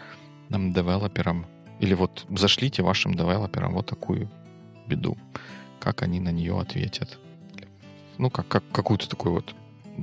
нам 0.49 0.73
девелоперам 0.73 1.45
или 1.79 1.93
вот 1.93 2.25
зашлите 2.29 2.83
вашим 2.83 3.13
девелоперам 3.13 3.73
вот 3.73 3.85
такую 3.85 4.29
беду. 4.87 5.17
Как 5.79 6.01
они 6.01 6.19
на 6.19 6.29
нее 6.29 6.59
ответят? 6.59 7.17
Ну, 8.17 8.29
как, 8.29 8.47
как 8.47 8.63
какую-то 8.71 9.07
такую 9.07 9.35
вот 9.35 9.55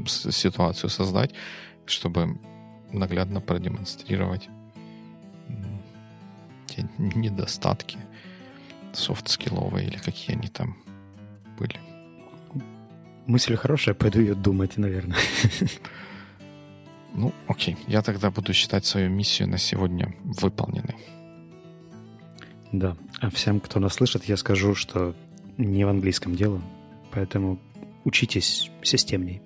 ситуацию 0.07 0.89
создать, 0.91 1.33
чтобы 1.85 2.39
наглядно 2.93 3.41
продемонстрировать 3.41 4.49
те 6.67 6.89
недостатки 6.99 7.99
софт-скилловые 8.93 9.87
или 9.87 9.99
какие 9.99 10.37
они 10.37 10.49
там 10.49 10.77
были. 11.59 11.79
Мысль 13.27 13.57
хорошая, 13.57 13.95
пойду 13.95 14.21
ее 14.21 14.35
думать, 14.35 14.77
наверное. 14.77 15.19
Ну, 17.17 17.33
окей. 17.49 17.77
Я 17.87 18.03
тогда 18.03 18.31
буду 18.31 18.53
считать 18.53 18.85
свою 18.85 19.09
миссию 19.09 19.49
на 19.49 19.59
сегодня 19.59 20.15
выполненной. 20.23 20.97
Да. 22.73 22.97
А 23.21 23.31
всем, 23.31 23.59
кто 23.61 23.81
нас 23.81 23.95
слышит, 23.95 24.25
я 24.25 24.37
скажу, 24.37 24.75
что 24.75 25.15
не 25.57 25.85
в 25.85 25.89
английском 25.89 26.37
дело, 26.37 26.61
поэтому 27.11 27.59
учитесь 28.05 28.71
системней. 28.83 29.41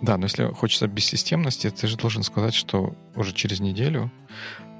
Да, 0.00 0.16
но 0.16 0.24
если 0.24 0.46
хочется 0.46 0.88
бессистемности, 0.88 1.70
ты 1.70 1.86
же 1.86 1.96
должен 1.96 2.22
сказать, 2.22 2.54
что 2.54 2.96
уже 3.14 3.32
через 3.32 3.60
неделю 3.60 4.10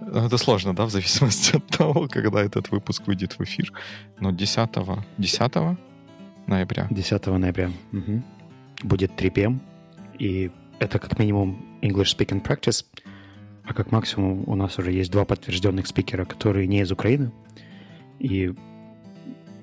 ну, 0.00 0.26
это 0.26 0.36
сложно, 0.38 0.74
да, 0.74 0.86
в 0.86 0.90
зависимости 0.90 1.56
от 1.56 1.66
того, 1.66 2.08
когда 2.08 2.42
этот 2.42 2.70
выпуск 2.70 3.06
выйдет 3.06 3.38
в 3.38 3.42
эфир. 3.42 3.72
Но 4.18 4.32
10, 4.32 4.70
10 5.18 5.52
ноября. 6.46 6.88
10 6.90 7.26
ноября. 7.26 7.70
Угу. 7.92 8.22
Будет 8.82 9.14
3 9.14 9.30
p.m. 9.30 9.60
И 10.18 10.50
это 10.82 10.98
как 10.98 11.18
минимум 11.18 11.78
English 11.82 12.16
Speaking 12.16 12.42
Practice— 12.42 12.84
а 13.64 13.74
как 13.74 13.92
максимум 13.92 14.44
у 14.46 14.56
нас 14.56 14.78
уже 14.78 14.92
есть 14.92 15.10
два 15.10 15.24
подтвержденных 15.24 15.86
спикера, 15.86 16.24
которые 16.24 16.66
не 16.66 16.80
из 16.80 16.90
Украины. 16.90 17.30
И 18.18 18.52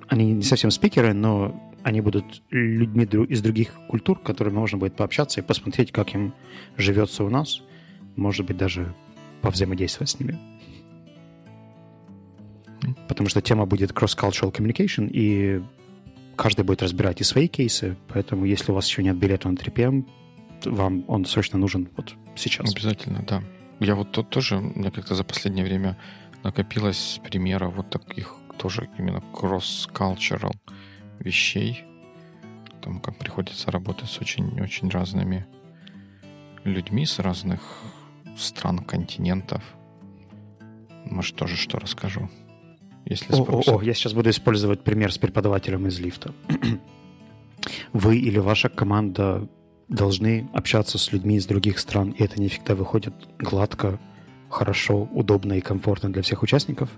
они 0.08 0.34
не 0.34 0.43
совсем 0.43 0.71
спикеры, 0.71 1.13
но 1.13 1.73
они 1.84 2.01
будут 2.01 2.41
людьми 2.49 3.03
из 3.03 3.41
других 3.41 3.73
культур, 3.88 4.19
которыми 4.19 4.55
можно 4.55 4.77
будет 4.77 4.95
пообщаться 4.95 5.41
и 5.41 5.43
посмотреть, 5.43 5.91
как 5.91 6.13
им 6.13 6.34
живется 6.77 7.23
у 7.23 7.29
нас. 7.29 7.62
Может 8.15 8.45
быть, 8.45 8.58
даже 8.58 8.93
повзаимодействовать 9.41 10.10
с 10.10 10.19
ними. 10.19 10.38
Потому 13.08 13.29
что 13.29 13.41
тема 13.41 13.65
будет 13.65 13.91
cross-cultural 13.91 14.54
communication, 14.54 15.10
и 15.12 15.62
каждый 16.35 16.63
будет 16.63 16.81
разбирать 16.81 17.21
и 17.21 17.23
свои 17.23 17.48
кейсы, 17.48 17.98
поэтому 18.08 18.46
если 18.46 18.71
у 18.71 18.75
вас 18.75 18.87
еще 18.87 19.04
нет 19.04 19.17
билета 19.17 19.50
на 19.50 19.56
3PM, 19.56 20.06
вам 20.65 21.05
он 21.07 21.25
срочно 21.25 21.57
нужен 21.57 21.89
вот 21.95 22.15
сейчас. 22.35 22.71
Обязательно, 22.73 23.23
да. 23.27 23.43
Я 23.79 23.95
вот 23.95 24.12
тут 24.12 24.29
тоже, 24.29 24.57
у 24.57 24.62
меня 24.62 24.91
как-то 24.91 25.15
за 25.15 25.23
последнее 25.23 25.65
время 25.65 25.97
накопилось 26.43 27.19
примеров 27.23 27.75
вот 27.75 27.89
таких 27.89 28.35
тоже 28.57 28.89
именно 28.97 29.23
cross-cultural 29.33 30.53
вещей. 31.19 31.83
Там 32.81 32.99
как 32.99 33.17
приходится 33.17 33.71
работать 33.71 34.10
с 34.10 34.19
очень-очень 34.19 34.89
разными 34.89 35.45
людьми 36.63 37.05
с 37.05 37.19
разных 37.19 37.62
стран, 38.37 38.79
континентов. 38.79 39.63
Может, 41.05 41.35
тоже 41.35 41.55
что 41.55 41.79
расскажу. 41.79 42.29
если 43.05 43.33
О, 43.33 43.43
спросят. 43.43 43.73
о, 43.73 43.77
о, 43.79 43.81
я 43.81 43.93
сейчас 43.93 44.13
буду 44.13 44.29
использовать 44.29 44.83
пример 44.83 45.12
с 45.12 45.17
преподавателем 45.17 45.87
из 45.87 45.99
лифта. 45.99 46.33
Вы 47.93 48.17
или 48.17 48.39
ваша 48.39 48.69
команда 48.69 49.47
должны 49.90 50.48
общаться 50.54 50.98
с 50.98 51.12
людьми 51.12 51.35
из 51.37 51.46
других 51.46 51.79
стран, 51.79 52.12
и 52.12 52.23
это 52.23 52.40
не 52.40 52.48
всегда 52.48 52.75
выходит 52.75 53.13
гладко, 53.40 54.00
хорошо, 54.50 55.04
удобно 55.12 55.54
и 55.54 55.62
комфортно 55.62 56.12
для 56.12 56.21
всех 56.21 56.44
участников. 56.44 56.90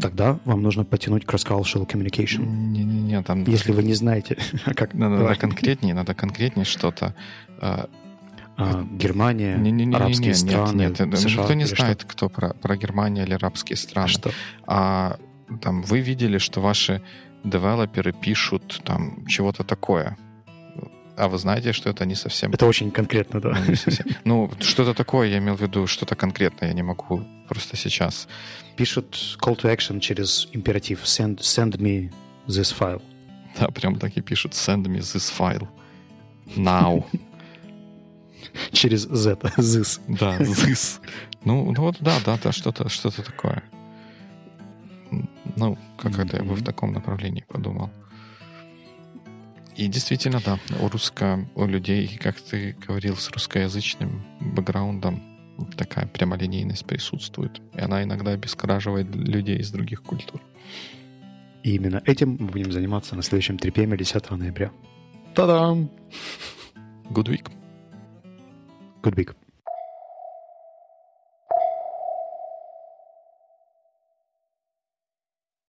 Тогда 0.00 0.38
вам 0.44 0.62
нужно 0.62 0.84
потянуть 0.84 1.24
cross-cultural 1.24 1.86
communication. 1.86 2.44
Не-не-не, 2.46 3.22
там 3.22 3.44
Если 3.44 3.72
вы 3.72 3.82
не 3.82 3.94
знаете, 3.94 4.38
а 4.64 4.74
как 4.74 4.94
надо, 4.94 5.16
надо 5.16 5.34
конкретнее, 5.36 5.94
надо 5.94 6.14
конкретнее 6.14 6.64
что-то. 6.64 7.14
А, 7.60 7.88
А, 8.56 8.84
Германия, 8.92 9.56
Не-не-не, 9.56 9.94
арабские 9.96 10.28
нет, 10.28 10.36
страны, 10.36 10.80
нет, 10.82 10.98
нет, 11.00 11.18
США 11.18 11.42
никто 11.42 11.54
не 11.54 11.60
или 11.62 11.66
что? 11.68 11.76
знает, 11.76 12.04
кто 12.04 12.28
про, 12.28 12.54
про 12.54 12.76
Германию 12.76 13.24
или 13.26 13.34
арабские 13.34 13.74
А 13.74 13.78
страны. 13.78 14.08
что? 14.08 14.30
А 14.66 15.18
там 15.60 15.82
вы 15.82 16.00
видели, 16.00 16.38
что 16.38 16.60
ваши 16.60 17.02
девелоперы 17.44 18.12
пишут 18.12 18.80
там 18.84 19.26
чего-то 19.26 19.62
такое. 19.64 20.16
А 21.16 21.28
вы 21.28 21.38
знаете, 21.38 21.72
что 21.72 21.90
это 21.90 22.06
не 22.06 22.14
совсем... 22.14 22.52
Это 22.52 22.66
очень 22.66 22.90
конкретно, 22.90 23.40
да. 23.40 23.50
ну, 23.50 23.70
не 23.70 23.76
совсем- 23.76 24.06
Ну, 24.24 24.50
что-то 24.60 24.94
такое, 24.94 25.28
я 25.28 25.38
имел 25.38 25.56
в 25.56 25.60
виду, 25.60 25.86
что-то 25.86 26.16
конкретное, 26.16 26.68
я 26.68 26.74
не 26.74 26.82
могу 26.82 27.22
просто 27.48 27.76
сейчас. 27.76 28.28
Пишут 28.76 29.38
call 29.40 29.56
to 29.56 29.70
action 29.70 30.00
через 30.00 30.48
императив 30.52 31.02
send, 31.04 31.38
send 31.40 31.76
me 31.78 32.10
this 32.48 32.74
file. 32.78 33.02
Да, 33.58 33.68
прям 33.68 33.98
так 33.98 34.16
и 34.16 34.22
пишут, 34.22 34.52
send 34.52 34.84
me 34.84 35.00
this 35.00 35.30
file. 35.38 35.68
Now. 36.56 37.04
Через 38.72 39.02
Z, 39.02 39.38
this. 39.56 40.00
Да, 40.08 40.38
this. 40.38 41.00
Ну, 41.44 41.72
ну 41.72 41.82
вот, 41.82 41.96
да, 42.00 42.18
да, 42.24 42.38
да, 42.42 42.52
что-то 42.52 42.88
что 42.88 43.10
такое. 43.10 43.62
Ну, 45.56 45.78
как 45.98 46.18
это 46.18 46.38
я 46.38 46.42
бы 46.42 46.54
в 46.54 46.62
таком 46.64 46.92
направлении 46.92 47.44
подумал. 47.48 47.90
И 49.76 49.88
действительно, 49.88 50.40
да, 50.44 50.58
у 50.80 50.88
русско, 50.88 51.48
у 51.54 51.66
людей, 51.66 52.18
как 52.18 52.40
ты 52.40 52.76
говорил, 52.86 53.16
с 53.16 53.30
русскоязычным 53.30 54.22
бэкграундом 54.54 55.22
такая 55.76 56.06
прямолинейность 56.06 56.84
присутствует. 56.84 57.60
И 57.74 57.80
она 57.80 58.02
иногда 58.02 58.32
обескураживает 58.32 59.14
людей 59.14 59.58
из 59.58 59.70
других 59.70 60.02
культур. 60.02 60.40
И 61.62 61.76
именно 61.76 62.02
этим 62.04 62.36
мы 62.38 62.48
будем 62.48 62.72
заниматься 62.72 63.14
на 63.16 63.22
следующем 63.22 63.58
3 63.58 63.70
PM 63.70 63.96
10 63.96 64.30
ноября. 64.32 64.72
Та-дам! 65.34 65.90
Good 67.10 67.28
week. 67.28 67.50
Good 69.02 69.14
week. 69.14 69.34